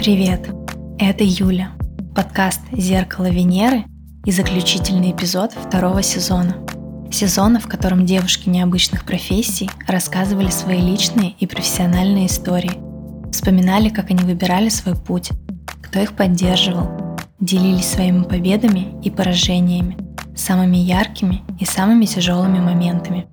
[0.00, 0.48] Привет,
[0.98, 1.72] это Юля,
[2.14, 3.84] подкаст «Зеркало Венеры»
[4.24, 6.56] и заключительный эпизод второго сезона.
[7.12, 12.80] Сезона, в котором девушки необычных профессий рассказывали свои личные и профессиональные истории,
[13.30, 15.32] вспоминали, как они выбирали свой путь,
[15.82, 19.98] кто их поддерживал, делились своими победами и поражениями,
[20.34, 23.26] самыми яркими и самыми тяжелыми моментами.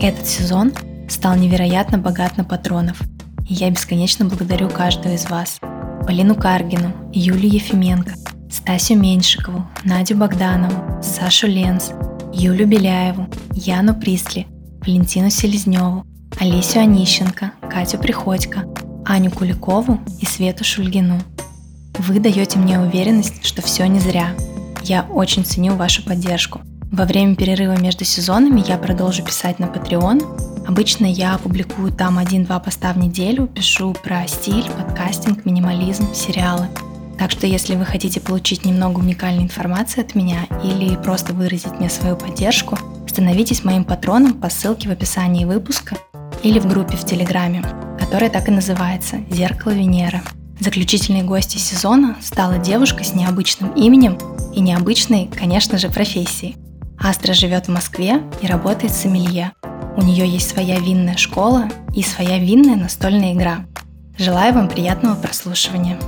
[0.00, 0.72] Этот сезон
[1.10, 2.98] стал невероятно богат на патронов,
[3.46, 5.60] и я бесконечно благодарю каждого из вас–
[6.08, 8.14] Полину Каргину, Юлию Ефименко,
[8.50, 11.90] Стасю Меньшикову, Надю Богданову, Сашу Ленц,
[12.32, 14.46] Юлю Беляеву, Яну Присли,
[14.80, 16.06] Валентину Селезневу,
[16.40, 18.64] Олесю Онищенко, Катю Приходько,
[19.04, 21.20] Аню Куликову и Свету Шульгину.
[21.98, 24.30] Вы даете мне уверенность, что все не зря.
[24.84, 26.62] Я очень ценю вашу поддержку.
[26.90, 32.58] Во время перерыва между сезонами я продолжу писать на Patreon, Обычно я публикую там один-два
[32.58, 36.68] поста в неделю, пишу про стиль, подкастинг, минимализм, сериалы.
[37.18, 41.88] Так что если вы хотите получить немного уникальной информации от меня или просто выразить мне
[41.88, 45.96] свою поддержку, становитесь моим патроном по ссылке в описании выпуска
[46.42, 47.64] или в группе в Телеграме,
[47.98, 50.20] которая так и называется «Зеркало Венеры».
[50.60, 54.18] Заключительной гостьей сезона стала девушка с необычным именем
[54.52, 56.56] и необычной, конечно же, профессией.
[57.00, 59.52] Астра живет в Москве и работает сомелье–
[59.98, 63.66] у нее есть своя винная школа и своя винная настольная игра.
[64.16, 65.98] Желаю вам приятного прослушивания.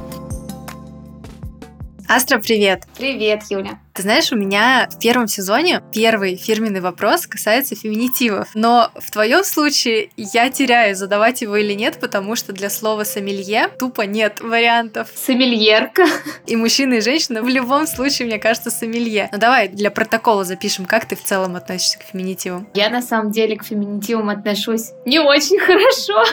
[2.08, 2.86] Астра, привет!
[2.96, 3.80] Привет, Юля!
[3.92, 8.48] Ты знаешь, у меня в первом сезоне первый фирменный вопрос касается феминитивов.
[8.54, 13.68] Но в твоем случае я теряю, задавать его или нет, потому что для слова сомелье
[13.78, 15.08] тупо нет вариантов.
[15.14, 16.06] Сомельерка.
[16.46, 19.28] И мужчина, и женщина в любом случае, мне кажется, сомелье.
[19.32, 22.68] Ну давай для протокола запишем, как ты в целом относишься к феминитивам.
[22.74, 26.24] Я на самом деле к феминитивам отношусь не очень хорошо.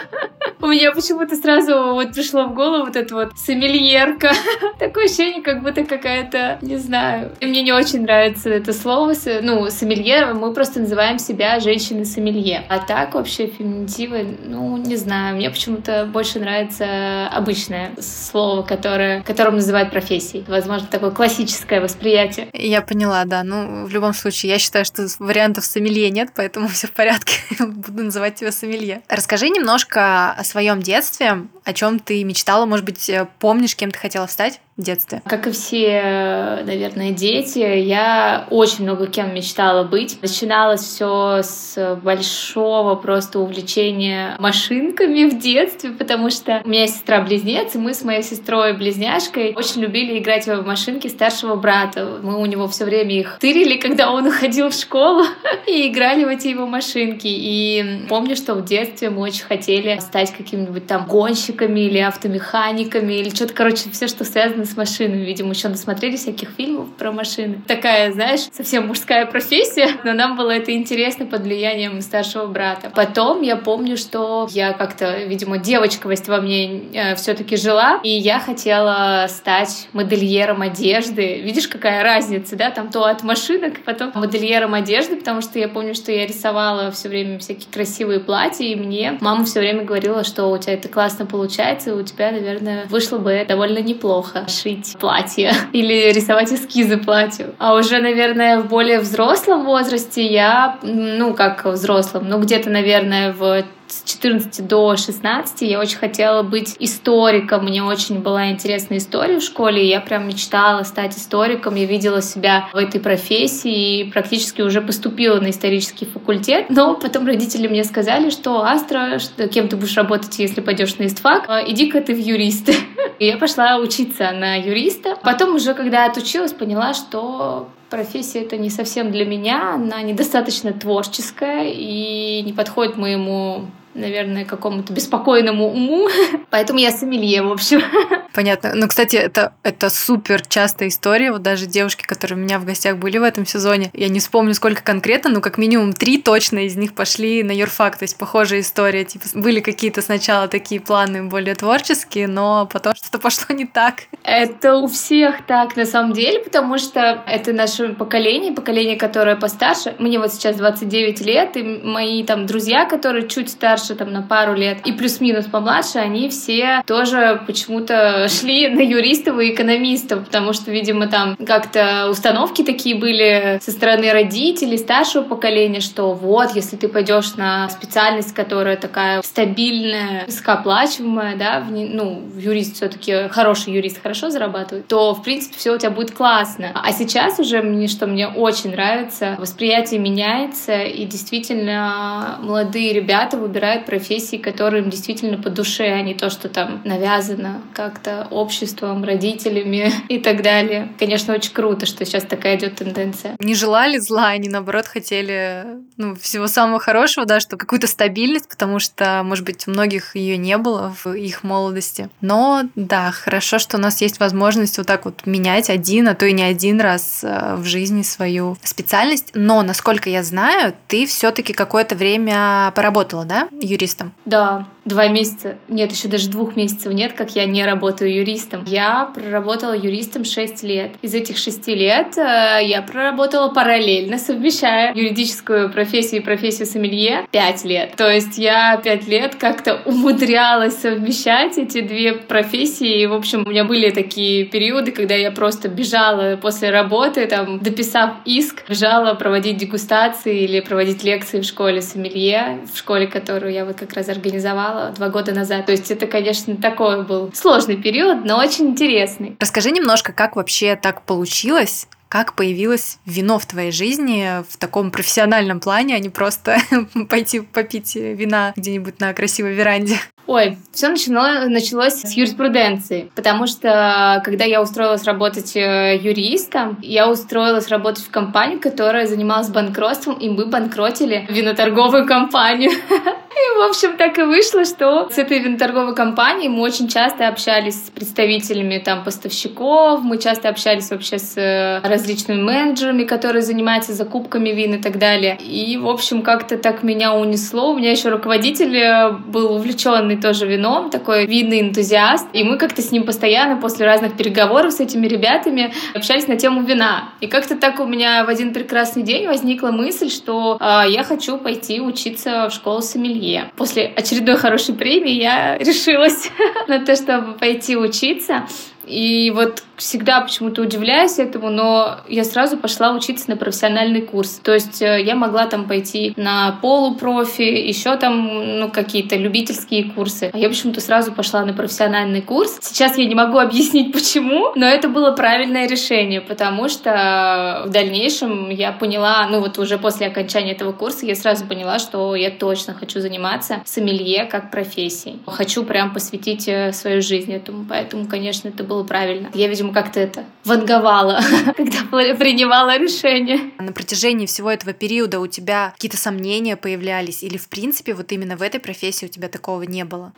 [0.60, 4.32] У меня почему-то сразу вот пришло в голову вот это вот сомельерка.
[4.80, 10.34] Такое ощущение, как будто какая-то, не знаю, мне не очень нравится это слово, ну, сомелье,
[10.34, 12.66] мы просто называем себя женщины-сомелье.
[12.70, 19.56] А так вообще феминитивы, ну, не знаю, мне почему-то больше нравится обычное слово, которое, которым
[19.56, 20.46] называют профессией.
[20.48, 22.50] Возможно, такое классическое восприятие.
[22.54, 23.44] Я поняла, да.
[23.44, 27.40] Ну, в любом случае, я считаю, что вариантов сомелье нет, поэтому все в порядке.
[27.60, 29.02] Буду называть тебя сомелье.
[29.08, 33.10] Расскажи немножко о своем детстве, о чем ты мечтала, может быть,
[33.40, 34.62] помнишь, кем ты хотела стать?
[34.78, 35.22] В детстве?
[35.26, 40.20] Как и все, наверное, дети, я очень много кем мечтала быть.
[40.22, 47.80] Начиналось все с большого просто увлечения машинками в детстве, потому что у меня сестра-близнец, и
[47.80, 52.20] мы с моей сестрой-близняшкой очень любили играть в машинки старшего брата.
[52.22, 55.24] Мы у него все время их тырили, когда он уходил в школу,
[55.68, 57.28] и играли в эти его машинки.
[57.28, 63.30] И помню, что в детстве мы очень хотели стать какими-нибудь там гонщиками или автомеханиками, или
[63.30, 65.24] что-то, короче, все, что связано с машинами.
[65.24, 67.62] Видимо, еще насмотрели всяких фильмов про машины.
[67.68, 72.92] Такая, знаешь, совсем мужская профессия, но нам было это интересно под влиянием старшего брата.
[72.94, 78.40] Потом я помню, что я как-то, видимо, девочковость во мне э, все-таки жила, и я
[78.40, 81.42] хотела стать модельером одежды.
[81.42, 82.70] Видишь, какая разница, да?
[82.72, 87.10] Там то от машинок, потом модельером одежды, потому что я помню, что я рисовала все
[87.10, 91.26] время всякие красивые платья, и мне мама все время говорила, что у тебя это классно
[91.26, 97.56] получается, и у тебя, наверное, вышло бы довольно неплохо шить платье или рисовать эскизы платью.
[97.60, 103.64] А уже, наверное, в более взрослом возрасте я, ну, как взрослом, ну, где-то, наверное, в
[103.88, 107.66] с 14 до 16 я очень хотела быть историком.
[107.66, 111.76] Мне очень была интересна история в школе, и я прям мечтала стать историком.
[111.76, 116.66] Я видела себя в этой профессии и практически уже поступила на исторический факультет.
[116.70, 121.06] Но потом родители мне сказали, что Астра, что, кем ты будешь работать, если пойдешь на
[121.06, 122.76] истфак, а, иди-ка ты в юристы.
[123.20, 125.18] И я пошла учиться на юриста.
[125.24, 131.70] Потом уже, когда отучилась, поняла, что профессия это не совсем для меня, она недостаточно творческая
[131.70, 133.66] и не подходит моему
[133.98, 136.08] наверное, какому-то беспокойному уму.
[136.50, 137.82] Поэтому я сомелье, в общем.
[138.34, 138.72] Понятно.
[138.76, 141.32] Ну, кстати, это, это супер частая история.
[141.32, 144.54] Вот даже девушки, которые у меня в гостях были в этом сезоне, я не вспомню,
[144.54, 147.98] сколько конкретно, но как минимум три точно из них пошли на юрфак.
[147.98, 149.04] То есть похожая история.
[149.04, 154.04] Типа были какие-то сначала такие планы более творческие, но потом что-то пошло не так.
[154.24, 159.96] Это у всех так на самом деле, потому что это наше поколение, поколение, которое постарше.
[160.00, 164.22] Мне вот сейчас 29 лет, и мои там друзья, которые чуть старше помладше, там, на
[164.22, 170.54] пару лет, и плюс-минус помладше, они все тоже почему-то шли на юристов и экономистов, потому
[170.54, 176.76] что, видимо, там как-то установки такие были со стороны родителей, старшего поколения, что вот, если
[176.76, 184.02] ты пойдешь на специальность, которая такая стабильная, высокооплачиваемая, да, в, ну, юрист все-таки хороший юрист
[184.02, 186.72] хорошо зарабатывает, то, в принципе, все у тебя будет классно.
[186.74, 193.77] А сейчас уже мне, что мне очень нравится, восприятие меняется, и действительно молодые ребята выбирают
[193.86, 199.92] профессии, которые им действительно по душе, а не то, что там навязано как-то обществом, родителями
[200.10, 200.94] и так далее.
[201.00, 203.36] Конечно, очень круто, что сейчас такая идет тенденция.
[203.40, 205.66] Не желали зла, они наоборот хотели
[205.98, 210.38] ну, всего самого хорошего, да, что какую-то стабильность, потому что, может быть, у многих ее
[210.38, 212.10] не было в их молодости.
[212.22, 216.26] Но да, хорошо, что у нас есть возможность вот так вот менять один, а то
[216.26, 219.32] и не один раз э, в жизни свою специальность.
[219.34, 224.14] Но, насколько я знаю, ты все-таки какое-то время поработала, да, юристом?
[224.26, 228.64] Да, два месяца, нет, еще даже двух месяцев нет, как я не работаю юристом.
[228.66, 230.92] Я проработала юристом 6 лет.
[231.02, 237.66] Из этих шести лет э, я проработала параллельно, совмещая юридическую профессию и профессию сомелье 5
[237.66, 237.96] лет.
[237.96, 243.02] То есть я 5 лет как-то умудрялась совмещать эти две профессии.
[243.02, 247.60] И, в общем, у меня были такие периоды, когда я просто бежала после работы, там,
[247.60, 253.66] дописав иск, бежала проводить дегустации или проводить лекции в школе сомелье, в школе, которую я
[253.66, 255.66] вот как раз организовала два года назад.
[255.66, 259.36] То есть это, конечно, такой был сложный период, но очень интересный.
[259.40, 265.60] Расскажи немножко, как вообще так получилось, как появилось вино в твоей жизни в таком профессиональном
[265.60, 266.58] плане, а не просто
[267.10, 269.98] пойти попить вина где-нибудь на красивой веранде?
[270.26, 277.10] Ой, все начало, началось с юриспруденции, потому что когда я устроилась работать э, юристом, я
[277.10, 282.72] устроилась работать в компанию, которая занималась банкротством, и мы банкротили виноторговую компанию.
[283.38, 287.86] И, в общем, так и вышло, что с этой виноторговой компанией мы очень часто общались
[287.86, 294.50] с представителями там поставщиков, мы часто общались вообще с э, различными менеджерами, которые занимаются закупками
[294.50, 295.38] вин и так далее.
[295.38, 297.72] И, в общем, как-то так меня унесло.
[297.72, 302.28] У меня еще руководитель э, был увлеченный тоже вином, такой винный энтузиаст.
[302.34, 306.64] И мы как-то с ним постоянно после разных переговоров с этими ребятами общались на тему
[306.64, 307.10] вина.
[307.22, 311.38] И как-то так у меня в один прекрасный день возникла мысль, что э, я хочу
[311.38, 313.52] пойти учиться в школу сомелье семье.
[313.56, 316.30] После очередной хорошей премии я решилась
[316.68, 318.48] на то, чтобы пойти учиться.
[318.88, 324.40] И вот всегда почему-то удивляюсь этому, но я сразу пошла учиться на профессиональный курс.
[324.44, 330.32] То есть э, я могла там пойти на полупрофи, еще там ну, какие-то любительские курсы.
[330.34, 332.58] А я почему-то сразу пошла на профессиональный курс.
[332.62, 338.50] Сейчас я не могу объяснить почему, но это было правильное решение, потому что в дальнейшем
[338.50, 342.74] я поняла, ну вот уже после окончания этого курса я сразу поняла, что я точно
[342.74, 345.20] хочу заниматься сомелье как профессией.
[345.28, 349.30] Хочу прям посвятить э, свою жизнь этому, поэтому, конечно, это было правильно.
[349.34, 351.20] Я, видимо, как-то это ванговала,
[351.58, 351.84] когда
[352.16, 353.52] принимала решение.
[353.60, 357.24] На протяжении всего этого периода у тебя какие-то сомнения появлялись?
[357.24, 360.14] Или, в принципе, вот именно в этой профессии у тебя такого не было?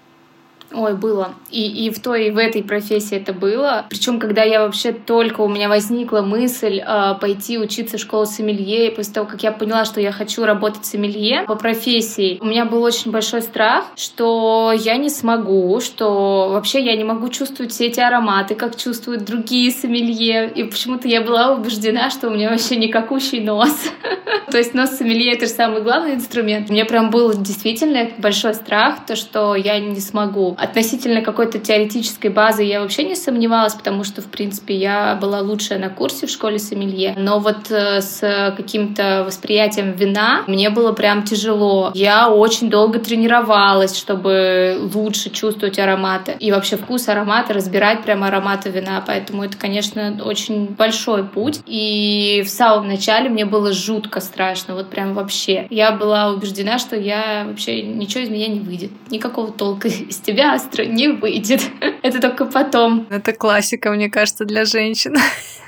[0.72, 1.34] Ой, было.
[1.50, 3.86] И, и в той, и в этой профессии это было.
[3.90, 8.88] Причем, когда я вообще только у меня возникла мысль э, пойти учиться в школу сомелье,
[8.88, 12.66] и после того, как я поняла, что я хочу работать сомелье по профессии, у меня
[12.66, 17.88] был очень большой страх, что я не смогу, что вообще я не могу чувствовать все
[17.88, 20.50] эти ароматы, как чувствуют другие сомелье.
[20.50, 23.76] И почему-то я была убеждена, что у меня вообще никакущий нос.
[24.52, 26.70] То есть нос сомелье— это же самый главный инструмент.
[26.70, 30.56] У меня прям был действительно большой страх, то, что я не смогу.
[30.60, 35.80] Относительно какой-то теоретической базы я вообще не сомневалась, потому что, в принципе, я была лучшая
[35.80, 37.14] на курсе в школе сомелье.
[37.18, 41.92] Но вот э, с каким-то восприятием вина мне было прям тяжело.
[41.94, 46.36] Я очень долго тренировалась, чтобы лучше чувствовать ароматы.
[46.40, 49.04] И вообще вкус аромата, разбирать прям ароматы вина.
[49.06, 51.62] Поэтому это, конечно, очень большой путь.
[51.66, 55.68] И в самом начале мне было жутко страшно, вот прям вообще.
[55.70, 58.92] Я была убеждена, что я вообще ничего из меня не выйдет.
[59.10, 61.62] Никакого толка из тебя астра не выйдет.
[62.02, 63.08] Это только потом.
[63.10, 65.16] Это классика, мне кажется, для женщин.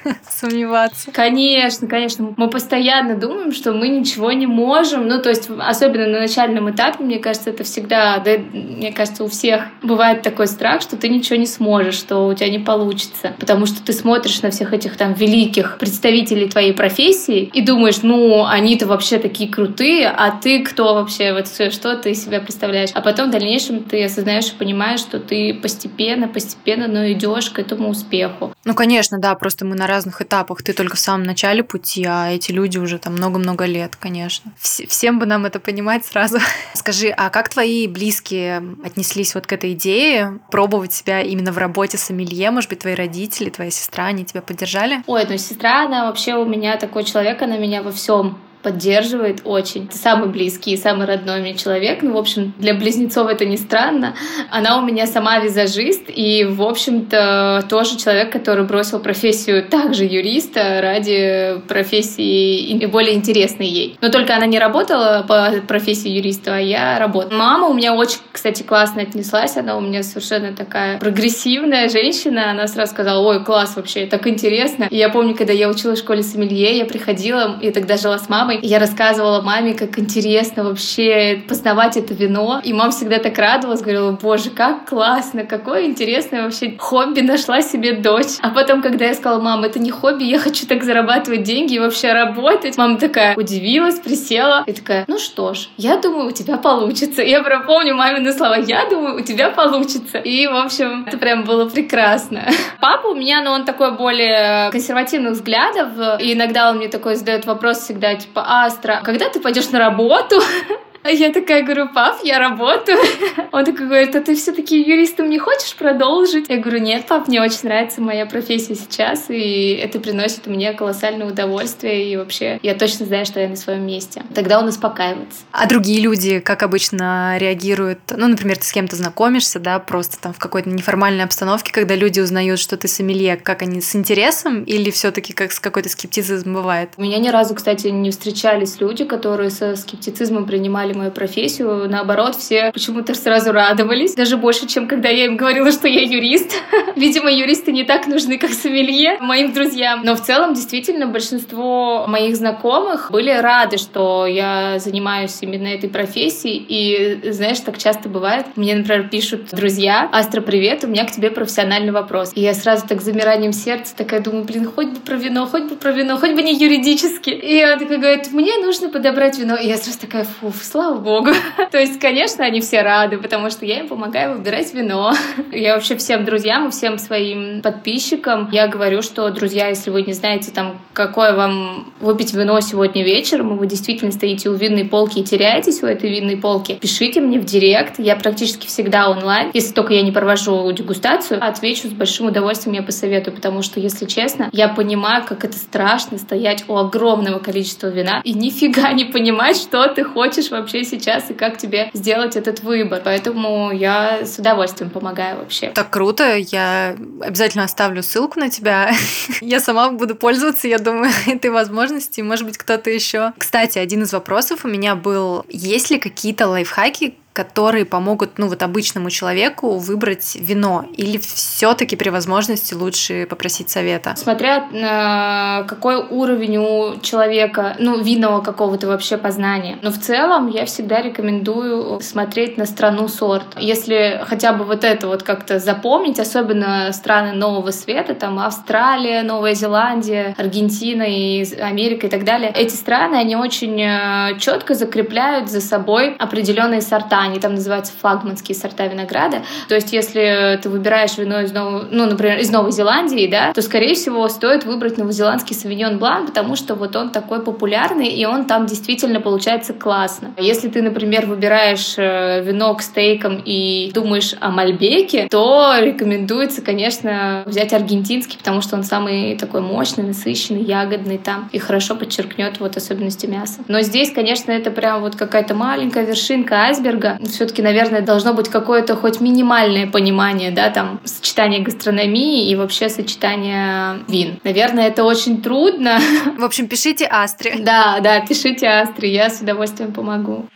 [0.30, 1.12] сомневаться.
[1.12, 2.34] Конечно, конечно.
[2.38, 5.08] Мы постоянно думаем, что мы ничего не можем.
[5.08, 9.28] Ну, то есть, особенно на начальном этапе, мне кажется, это всегда, да, мне кажется, у
[9.28, 13.34] всех бывает такой страх, что ты ничего не сможешь, что у тебя не получится.
[13.40, 18.46] Потому что ты смотришь на всех этих там великих представителей твоей профессии и думаешь, ну,
[18.46, 22.90] они-то вообще такие крутые, а ты кто вообще, вот что ты себя представляешь?
[22.94, 27.50] А потом в дальнейшем ты осознаешь и понимаешь, понимаешь, что ты постепенно, постепенно, но идешь
[27.50, 28.54] к этому успеху.
[28.64, 30.64] Ну, конечно, да, просто мы на разных этапах.
[30.64, 34.52] Ты только в самом начале пути, а эти люди уже там много-много лет, конечно.
[34.62, 36.40] Вс- всем бы нам это понимать сразу.
[36.74, 41.98] Скажи, а как твои близкие отнеслись вот к этой идее пробовать себя именно в работе
[41.98, 42.52] с сомелье?
[42.52, 45.02] Может быть, твои родители, твоя сестра, они тебя поддержали?
[45.06, 49.86] Ой, ну сестра, она вообще у меня такой человек, она меня во всем поддерживает очень.
[49.86, 52.02] Это самый близкий и самый родной мне человек.
[52.02, 54.16] Ну, в общем, для близнецов это не странно.
[54.50, 60.80] Она у меня сама визажист и, в общем-то, тоже человек, который бросил профессию также юриста
[60.82, 63.98] ради профессии и более интересной ей.
[64.02, 67.38] Но только она не работала по профессии юриста, а я работала.
[67.38, 69.58] Мама у меня очень, кстати, классно отнеслась.
[69.58, 72.52] Она у меня совершенно такая прогрессивная женщина.
[72.52, 74.88] Она сразу сказала, ой, класс вообще, так интересно.
[74.90, 78.30] И я помню, когда я училась в школе сомелье, я приходила, и тогда жила с
[78.30, 78.60] мамой, мамой.
[78.68, 82.62] Я рассказывала маме, как интересно вообще познавать это вино.
[82.64, 87.94] И мама всегда так радовалась, говорила, боже, как классно, какое интересное вообще хобби нашла себе
[87.94, 88.38] дочь.
[88.42, 91.80] А потом, когда я сказала, мам, это не хобби, я хочу так зарабатывать деньги и
[91.80, 96.58] вообще работать, мама такая удивилась, присела и такая, ну что ж, я думаю, у тебя
[96.58, 97.22] получится.
[97.22, 100.18] Я прям помню мамины слова, я думаю, у тебя получится.
[100.20, 102.44] И, в общем, это прям было прекрасно.
[102.80, 107.46] Папа у меня, ну, он такой более консервативных взглядов, и иногда он мне такой задает
[107.46, 110.42] вопрос всегда, типа, типа, Астра, когда ты пойдешь на работу?
[111.04, 113.00] А я такая говорю, пап, я работаю.
[113.52, 116.48] Он такой говорит, а ты все-таки юристом не хочешь продолжить?
[116.48, 121.28] Я говорю, нет, пап, мне очень нравится моя профессия сейчас, и это приносит мне колоссальное
[121.28, 124.24] удовольствие, и вообще я точно знаю, что я на своем месте.
[124.36, 125.40] Тогда он успокаивается.
[125.52, 128.00] А другие люди, как обычно, реагируют?
[128.16, 132.20] Ну, например, ты с кем-то знакомишься, да, просто там в какой-то неформальной обстановке, когда люди
[132.20, 136.92] узнают, что ты сомелье, как они с интересом или все-таки как с какой-то скептицизм бывает?
[136.98, 141.90] У меня ни разу, кстати, не встречались люди, которые со скептицизмом принимали признавали мою профессию.
[141.90, 144.16] Наоборот, все почему-то сразу радовались.
[144.16, 146.54] Даже больше, чем когда я им говорила, что я юрист.
[146.96, 150.02] Видимо, юристы не так нужны, как сомелье моим друзьям.
[150.04, 156.66] Но в целом, действительно, большинство моих знакомых были рады, что я занимаюсь именно этой профессией.
[156.68, 158.46] И, знаешь, так часто бывает.
[158.56, 162.32] Мне, например, пишут друзья, Астра, привет, у меня к тебе профессиональный вопрос.
[162.36, 165.76] И я сразу так замиранием сердца такая думаю, блин, хоть бы про вино, хоть бы
[165.76, 167.30] про вино, хоть бы не юридически.
[167.30, 169.56] И он такой говорит, мне нужно подобрать вино.
[169.56, 171.32] И я сразу такая, фу, слава слава богу.
[171.72, 175.14] То есть, конечно, они все рады, потому что я им помогаю выбирать вино.
[175.52, 180.14] Я вообще всем друзьям и всем своим подписчикам я говорю, что, друзья, если вы не
[180.14, 185.20] знаете, там, какое вам выпить вино сегодня вечером, и вы действительно стоите у винной полки
[185.20, 188.00] и теряетесь у этой винной полки, пишите мне в директ.
[188.00, 189.52] Я практически всегда онлайн.
[189.54, 194.06] Если только я не провожу дегустацию, отвечу с большим удовольствием, я посоветую, потому что, если
[194.06, 199.58] честно, я понимаю, как это страшно стоять у огромного количества вина и нифига не понимать,
[199.58, 203.02] что ты хочешь вообще вообще сейчас и как тебе сделать этот выбор.
[203.04, 205.70] Поэтому я с удовольствием помогаю вообще.
[205.70, 206.38] Так круто.
[206.38, 208.92] Я обязательно оставлю ссылку на тебя.
[209.42, 212.26] я сама буду пользоваться, я думаю, этой возможностью.
[212.26, 213.34] Может быть, кто-то еще.
[213.38, 218.62] Кстати, один из вопросов у меня был, есть ли какие-то лайфхаки, которые помогут, ну, вот
[218.62, 220.86] обычному человеку выбрать вино?
[220.98, 224.16] Или все-таки при возможности лучше попросить совета?
[224.18, 229.78] Смотря на какой уровень у человека, ну, винного какого-то вообще познания.
[229.82, 233.46] Но в целом я всегда рекомендую смотреть на страну сорт.
[233.58, 239.54] Если хотя бы вот это вот как-то запомнить, особенно страны Нового Света, там Австралия, Новая
[239.54, 245.62] Зеландия, Аргентина и Америка и так далее, эти страны, они очень э, четко закрепляют за
[245.62, 249.44] собой определенные сорта они там называются флагманские сорта винограда.
[249.68, 253.62] То есть, если ты выбираешь вино из Новой, ну, например, из Новой Зеландии, да, то,
[253.62, 258.46] скорее всего, стоит выбрать новозеландский савиньон блан, потому что вот он такой популярный, и он
[258.46, 260.32] там действительно получается классно.
[260.38, 267.44] Если ты, например, выбираешь э, вино к стейкам и думаешь о Мальбеке, то рекомендуется, конечно,
[267.46, 272.78] взять аргентинский, потому что он самый такой мощный, насыщенный, ягодный там, и хорошо подчеркнет вот
[272.78, 273.62] особенности мяса.
[273.68, 278.96] Но здесь, конечно, это прям вот какая-то маленькая вершинка айсберга, все-таки, наверное, должно быть какое-то
[278.96, 284.40] хоть минимальное понимание, да, там, сочетание гастрономии и вообще сочетание вин.
[284.44, 286.00] Наверное, это очень трудно.
[286.38, 287.56] В общем, пишите Астре.
[287.60, 290.48] Да, да, пишите Астре, я с удовольствием помогу.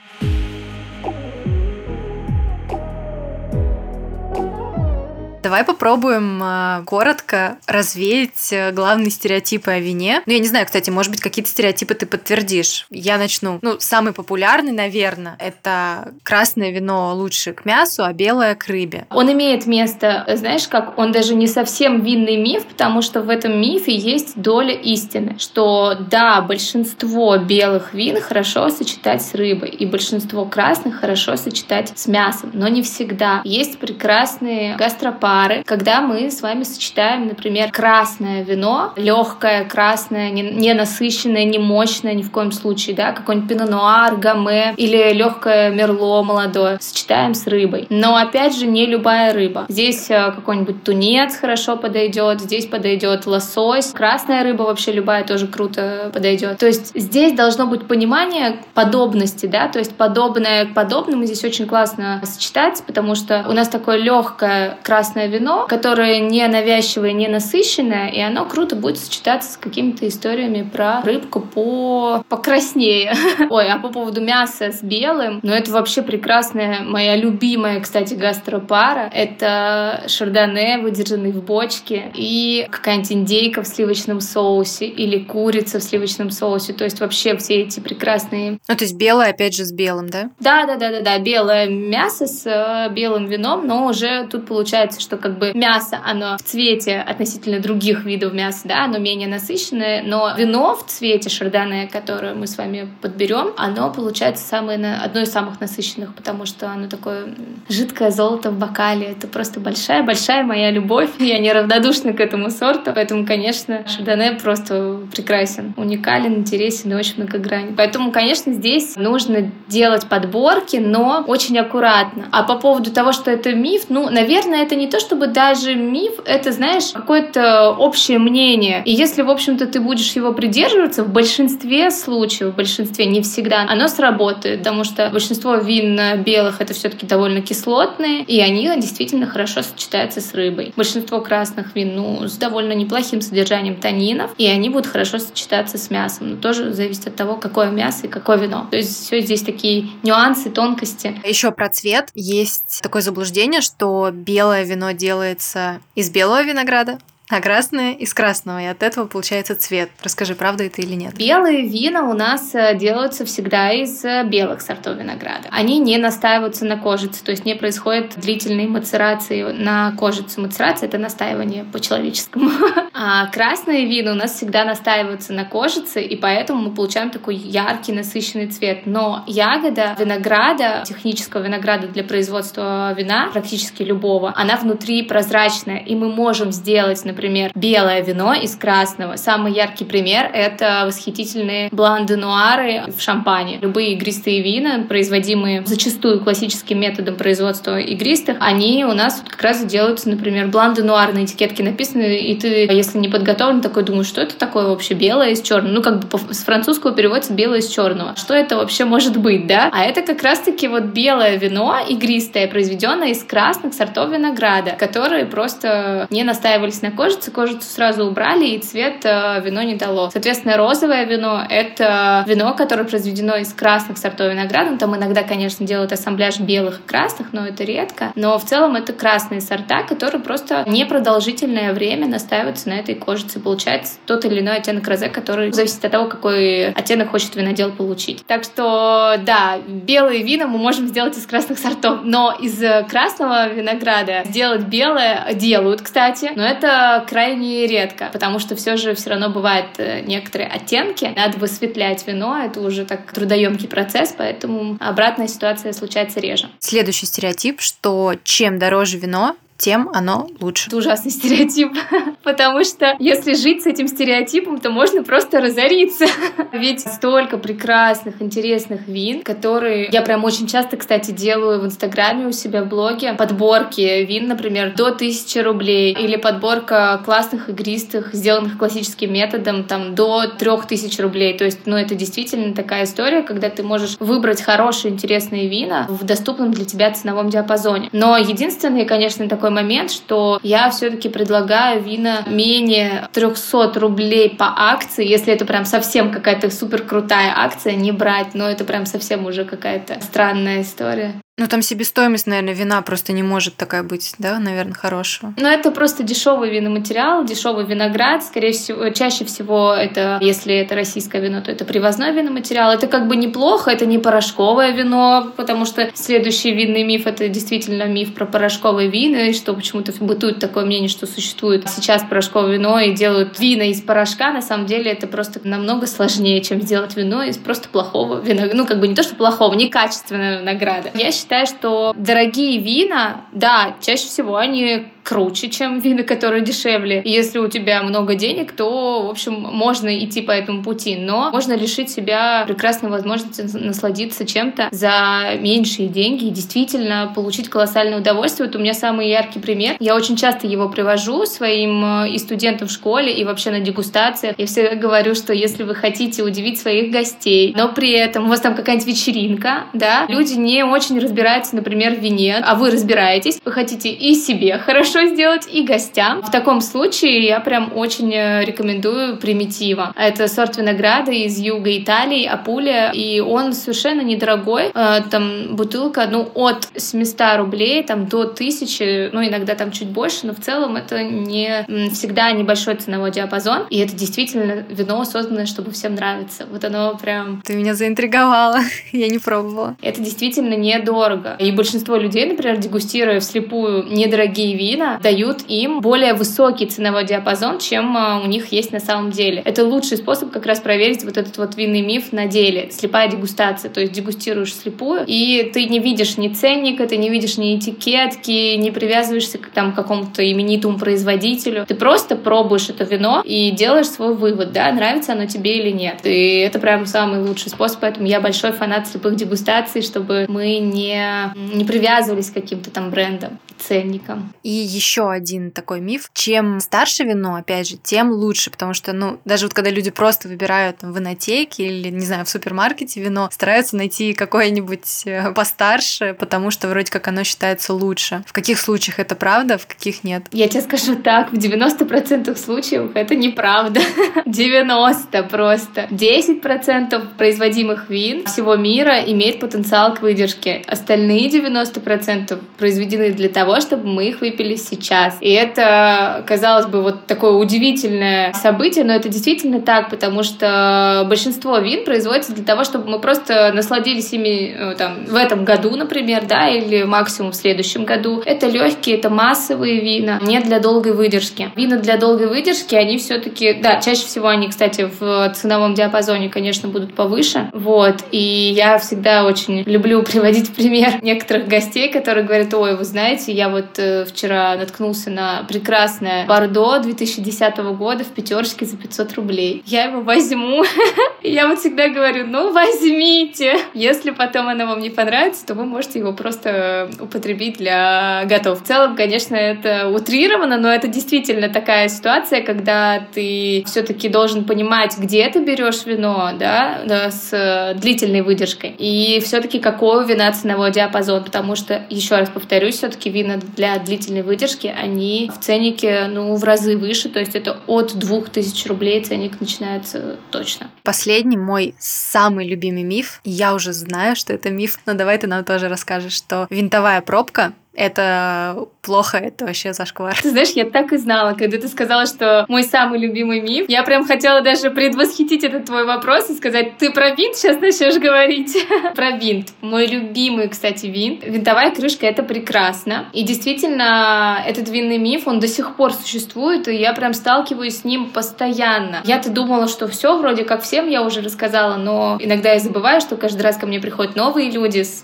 [5.46, 10.24] Давай попробуем э, коротко развеять э, главные стереотипы о вине.
[10.26, 12.88] Ну, я не знаю, кстати, может быть, какие-то стереотипы ты подтвердишь.
[12.90, 13.60] Я начну.
[13.62, 19.06] Ну, самый популярный, наверное, это красное вино лучше к мясу, а белое к рыбе.
[19.12, 23.62] Он имеет место, знаешь, как он даже не совсем винный миф, потому что в этом
[23.62, 30.46] мифе есть доля истины, что да, большинство белых вин хорошо сочетать с рыбой, и большинство
[30.46, 33.42] красных хорошо сочетать с мясом, но не всегда.
[33.44, 35.35] Есть прекрасные гастропары,
[35.66, 42.22] когда мы с вами сочетаем, например, красное вино, легкое, красное, не насыщенное, не мощное ни
[42.22, 47.88] в коем случае, да, какой-нибудь пино-нуар, гаме или легкое мерло молодое, сочетаем с рыбой.
[47.90, 49.66] Но опять же, не любая рыба.
[49.70, 56.10] Здесь э, какой-нибудь тунец хорошо подойдет, здесь подойдет лосось, красная рыба вообще любая тоже круто
[56.14, 56.58] подойдет.
[56.58, 61.68] То есть здесь должно быть понимание подобности, да, то есть подобное к подобному здесь очень
[61.68, 68.10] классно сочетать, потому что у нас такое легкое красное вино, которое не навязчивое, не насыщенное,
[68.10, 73.14] и оно круто будет сочетаться с какими-то историями про рыбку по покраснее.
[73.50, 79.10] Ой, а по поводу мяса с белым, ну это вообще прекрасная, моя любимая, кстати, гастропара.
[79.14, 86.30] Это шардоне, выдержанный в бочке, и какая-нибудь индейка в сливочном соусе, или курица в сливочном
[86.30, 86.74] соусе.
[86.74, 88.60] То есть вообще все эти прекрасные...
[88.68, 90.30] Ну, то есть белое, опять же, с белым, да?
[90.40, 91.20] Да, да, да, да, да.
[91.20, 96.38] Белое мясо с э, белым вином, но уже тут получается, что как бы мясо, оно
[96.38, 101.88] в цвете относительно других видов мяса, да, оно менее насыщенное, но вино в цвете шардоне,
[101.88, 106.88] которое мы с вами подберем, оно получается самое, одно из самых насыщенных, потому что оно
[106.90, 107.28] такое
[107.70, 109.08] жидкое золото в бокале.
[109.08, 111.10] Это просто большая-большая моя любовь.
[111.20, 117.76] Я неравнодушна к этому сорту, поэтому, конечно, шардоне просто прекрасен, уникален, интересен и очень многогранен.
[117.76, 122.28] Поэтому, конечно, здесь нужно делать подборки, но очень аккуратно.
[122.32, 126.14] А по поводу того, что это миф, ну, наверное, это не то, чтобы даже миф,
[126.24, 128.82] это, знаешь, какое-то общее мнение.
[128.86, 133.66] И если, в общем-то, ты будешь его придерживаться, в большинстве случаев, в большинстве, не всегда,
[133.68, 139.64] оно сработает, потому что большинство вин белых это все-таки довольно кислотные, и они действительно хорошо
[139.64, 140.72] сочетаются с рыбой.
[140.78, 145.90] Большинство красных вин, ну, с довольно неплохим содержанием танинов, и они будут хорошо сочетаться с
[145.90, 146.30] мясом.
[146.30, 148.68] Но тоже зависит от того, какое мясо и какое вино.
[148.72, 151.20] То есть все здесь такие нюансы, тонкости.
[151.26, 152.12] Еще про цвет.
[152.16, 158.66] Есть такое заблуждение, что белое вино делается из белого винограда, а красное из красного, и
[158.66, 159.90] от этого получается цвет.
[160.04, 161.16] Расскажи, правда это или нет?
[161.16, 165.50] Белые вина у нас э, делаются всегда из э, белых сортов винограда.
[165.50, 170.40] Они не настаиваются на кожице, то есть не происходит длительной мацерации на кожице.
[170.40, 172.52] Мацерация— это настаивание по-человеческому.
[172.98, 177.92] А красные вина у нас всегда настаиваются на кожице, и поэтому мы получаем такой яркий,
[177.92, 178.86] насыщенный цвет.
[178.86, 186.10] Но ягода винограда, технического винограда для производства вина, практически любого, она внутри прозрачная, и мы
[186.10, 187.15] можем сделать, например,
[187.56, 189.16] белое вино из красного.
[189.16, 193.60] Самый яркий пример— это восхитительные бланды-нуары в шампане.
[193.62, 200.10] Любые игристые вина, производимые зачастую классическим методом производства игристых, они у нас как раз делаются,
[200.10, 204.68] например, бланды-нуар на этикетке написаны, и ты, если не подготовлен, такой думаешь, что это такое
[204.68, 205.72] вообще белое из черного?
[205.72, 208.16] Ну, как бы с французского переводится белое из черного.
[208.16, 209.70] Что это вообще может быть, да?
[209.72, 216.08] А это как раз-таки вот белое вино игристое, произведенное из красных сортов винограда, которые просто
[216.10, 220.10] не настаивались на коже, кожицы, кожицу сразу убрали, и цвет э, вино не дало.
[220.10, 224.76] Соответственно, розовое вино— это вино, которое произведено из красных сортов винограда.
[224.78, 228.12] Там иногда, конечно, делают ассамбляж белых и красных, но это редко.
[228.16, 233.40] Но в целом это красные сорта, которые просто непродолжительное время настаиваются на этой кожице.
[233.40, 238.26] Получается тот или иной оттенок розе, который зависит от того, какой оттенок хочет винодел получить.
[238.26, 244.24] Так что, да, белые вина мы можем сделать из красных сортов, но из красного винограда
[244.26, 249.68] сделать белое делают, кстати, но это крайне редко, потому что все же все равно бывают
[249.78, 251.12] э, некоторые оттенки.
[251.16, 256.50] Надо высветлять вино, это уже так трудоемкий процесс, поэтому обратная ситуация случается реже.
[256.60, 260.68] Следующий стереотип, что чем дороже вино, тем оно лучше.
[260.68, 261.72] Это ужасный стереотип,
[262.24, 266.06] потому что если жить с этим стереотипом, то можно просто разориться.
[266.52, 272.32] Ведь столько прекрасных, интересных вин, которые я прям очень часто, кстати, делаю в Инстаграме у
[272.32, 273.14] себя в блоге.
[273.14, 280.28] Подборки вин, например, до 1000 рублей или подборка классных игристых, сделанных классическим методом, там, до
[280.28, 281.38] 3000 рублей.
[281.38, 286.04] То есть, ну, это действительно такая история, когда ты можешь выбрать хорошие, интересные вина в
[286.04, 287.90] доступном для тебя ценовом диапазоне.
[287.92, 294.52] Но единственное, конечно, такой такой момент, что я все-таки предлагаю вина менее 300 рублей по
[294.58, 299.26] акции, если это прям совсем какая-то супер крутая акция, не брать, но это прям совсем
[299.28, 301.14] уже какая-то странная история.
[301.38, 305.34] Ну, там себестоимость, наверное, вина просто не может такая быть, да, наверное, хорошего.
[305.36, 308.24] Ну, это просто дешевый виноматериал, дешевый виноград.
[308.24, 312.72] Скорее всего, чаще всего это, если это российское вино, то это привозной виноматериал.
[312.72, 317.84] Это как бы неплохо, это не порошковое вино, потому что следующий винный миф— это действительно
[317.84, 322.94] миф про порошковые вина, что почему-то бытует такое мнение, что существует сейчас порошковое вино и
[322.94, 324.32] делают вина из порошка.
[324.32, 328.48] На самом деле это просто намного сложнее, чем сделать вино из просто плохого вина.
[328.54, 330.92] Ну, как бы не то, что плохого, некачественного винограда.
[330.94, 337.02] Я считаю, что дорогие вина, да, чаще всего они круче, чем вина, которые дешевле.
[337.02, 340.96] И если у тебя много денег, то, в общем, можно идти по этому пути.
[340.96, 348.00] Но можно лишить себя прекрасной возможности насладиться чем-то за меньшие деньги и действительно получить колоссальное
[348.00, 348.48] удовольствие.
[348.48, 349.76] Вот у меня самый яркий пример.
[349.80, 354.36] Я очень часто его привожу своим э, и студентам в школе, и вообще на дегустациях.
[354.38, 358.42] Я всегда говорю, что если вы хотите удивить своих гостей, но при этом у вас
[358.42, 363.52] там какая-нибудь вечеринка, да, люди не очень разбираются, например, в вине, а вы разбираетесь, вы
[363.52, 366.22] хотите и себе хорошо хорошо сделать и гостям.
[366.22, 369.94] В таком случае я прям очень э, рекомендую примитива.
[369.96, 374.72] Это сорт винограда из юга Италии, Апулия, и он совершенно недорогой.
[374.74, 380.28] Э, там бутылка, ну, от 700 рублей там до 1000, ну, иногда там чуть больше,
[380.28, 385.72] но в целом это не всегда небольшой ценовой диапазон, и это действительно вино, созданное, чтобы
[385.72, 386.46] всем нравиться.
[386.50, 387.42] Вот оно прям...
[387.46, 388.60] Ты меня заинтриговала,
[388.92, 389.76] я не пробовала.
[389.82, 391.36] Это действительно недорого.
[391.40, 397.60] И большинство людей, например, дегустируя вслепую недорогие вина, магазина дают им более высокий ценовой диапазон,
[397.60, 399.42] чем а, у них есть на самом деле.
[399.46, 402.70] Это лучший способ как раз проверить вот этот вот винный миф на деле.
[402.72, 407.38] Слепая дегустация, то есть дегустируешь слепую, и ты не видишь ни ценника, ты не видишь
[407.38, 411.66] ни этикетки, не привязываешься к там какому-то именитому производителю.
[411.68, 416.00] Ты просто пробуешь это вино и делаешь свой вывод, да, нравится оно тебе или нет.
[416.04, 421.32] И это прям самый лучший способ, поэтому я большой фанат слепых дегустаций, чтобы мы не,
[421.54, 424.34] не привязывались к каким-то там брендам, ценникам.
[424.44, 426.10] И еще один такой миф.
[426.14, 430.28] Чем старше вино, опять же, тем лучше, потому что, ну, даже вот когда люди просто
[430.28, 436.16] выбирают там, в инотеке или, не знаю, в супермаркете вино, стараются найти какое-нибудь э, постарше,
[436.20, 438.24] потому что вроде как оно считается лучше.
[438.28, 440.24] В каких случаях это правда, в каких нет?
[440.32, 443.82] Я тебе скажу так, в 90% случаев это неправда.
[444.26, 445.88] 90 просто.
[445.92, 450.64] 10% производимых вин всего мира имеет потенциал к выдержке.
[450.68, 455.18] Остальные 90% произведены для того, чтобы мы их выпили сейчас.
[455.22, 461.58] И это, казалось бы, вот такое удивительное событие, но это действительно так, потому что большинство
[461.60, 466.26] вин производится для того, чтобы мы просто насладились ими э, там, в этом году, например,
[466.28, 468.22] да, или максимум в следующем году.
[468.26, 471.52] Это легкие, это массовые вина, не для долгой выдержки.
[471.56, 476.70] Вина для долгой выдержки, они все-таки, да, чаще всего они, кстати, в ценовом диапазоне, конечно,
[476.70, 477.50] будут повыше.
[477.54, 477.98] Вот.
[478.12, 483.50] И я всегда очень люблю приводить пример некоторых гостей, которые говорят, ой, вы знаете, я
[483.50, 489.62] вот э, вчера наткнулся на прекрасное Бордо 2010 года в пятерочке за 500 рублей.
[489.66, 490.64] Я его возьму.
[491.22, 493.58] Я вот всегда говорю, ну возьмите.
[493.74, 498.62] Если потом оно вам не понравится, то вы можете его просто употребить для готов.
[498.62, 504.98] В целом, конечно, это утрировано, но это действительно такая ситуация, когда ты все-таки должен понимать,
[504.98, 508.76] где ты берешь вино, да, да с длительной выдержкой.
[508.78, 514.22] И все-таки какого вина ценовой диапазон, потому что, еще раз повторюсь, все-таки вина для длительной
[514.22, 519.40] выдержки, они в ценнике, ну, в разы выше, то есть это от 2000 рублей ценник
[519.42, 520.70] начинается точно.
[520.84, 525.44] Последний мой самый любимый миф, я уже знаю, что это миф, но давай ты нам
[525.44, 530.18] тоже расскажешь, что винтовая пробка это плохо, это вообще зашквар.
[530.22, 533.66] Ты знаешь, я так и знала, когда ты сказала, что мой самый любимый миф.
[533.68, 538.00] Я прям хотела даже предвосхитить этот твой вопрос и сказать, ты про винт сейчас начнешь
[538.00, 538.56] говорить?
[538.96, 539.50] про винт.
[539.62, 541.24] Мой любимый, кстати, винт.
[541.24, 543.06] Винтовая крышка— это прекрасно.
[543.12, 547.84] И действительно, этот винный миф, он до сих пор существует, и я прям сталкиваюсь с
[547.84, 549.02] ним постоянно.
[549.04, 553.18] Я-то думала, что все вроде как всем я уже рассказала, но иногда я забываю, что
[553.18, 555.02] каждый раз ко мне приходят новые люди с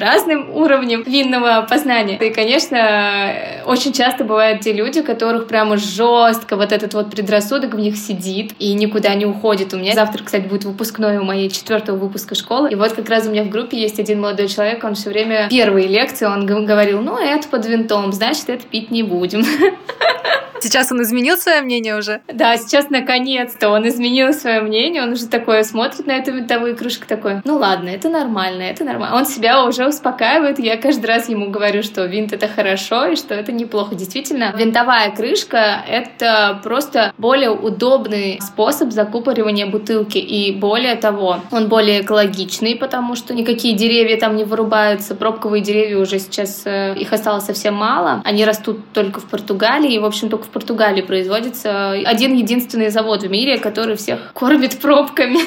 [0.00, 2.30] разным уровнем винного познания плане.
[2.30, 3.34] И, конечно,
[3.66, 8.52] очень часто бывают те люди, которых прямо жестко вот этот вот предрассудок в них сидит
[8.58, 9.74] и никуда не уходит.
[9.74, 12.70] У меня завтра, кстати, будет выпускной у моей четвертого выпуска школы.
[12.70, 15.48] И вот как раз у меня в группе есть один молодой человек, он все время
[15.48, 19.44] первые лекции, он говорил, ну, это под винтом, значит, это пить не будем.
[20.60, 22.20] Сейчас он изменил свое мнение уже?
[22.28, 27.06] Да, сейчас наконец-то он изменил свое мнение, он уже такое смотрит на эту винтовую крышку
[27.06, 29.16] такой, ну ладно, это нормально, это нормально.
[29.16, 33.34] Он себя уже успокаивает, я каждый раз ему говорю, что винт это хорошо и что
[33.34, 33.94] это неплохо.
[33.94, 42.02] Действительно, винтовая крышка— это просто более удобный способ закупоривания бутылки, и более того, он более
[42.02, 47.44] экологичный, потому что никакие деревья там не вырубаются, пробковые деревья уже сейчас, э, их осталось
[47.44, 52.34] совсем мало, они растут только в Португалии, и, в общем, только в Португалии производится один
[52.34, 55.40] единственный завод в мире, который всех кормит пробками.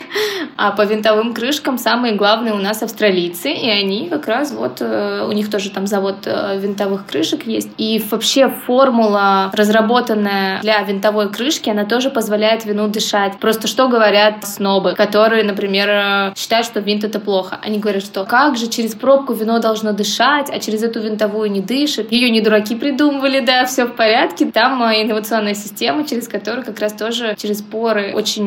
[0.57, 5.25] А по винтовым крышкам самые главные у нас австралийцы, и они как раз вот, э,
[5.27, 7.69] у них тоже там завод э, винтовых крышек есть.
[7.77, 13.39] И вообще формула, разработанная для винтовой крышки, она тоже позволяет вину дышать.
[13.39, 17.59] Просто что говорят снобы, которые, например, э, считают, что винт это плохо.
[17.61, 21.61] Они говорят, что как же через пробку вино должно дышать, а через эту винтовую не
[21.61, 22.11] дышит.
[22.11, 24.45] Ее не дураки придумывали, да, все в порядке.
[24.45, 28.43] Там инновационная система, через которую как раз тоже через поры очень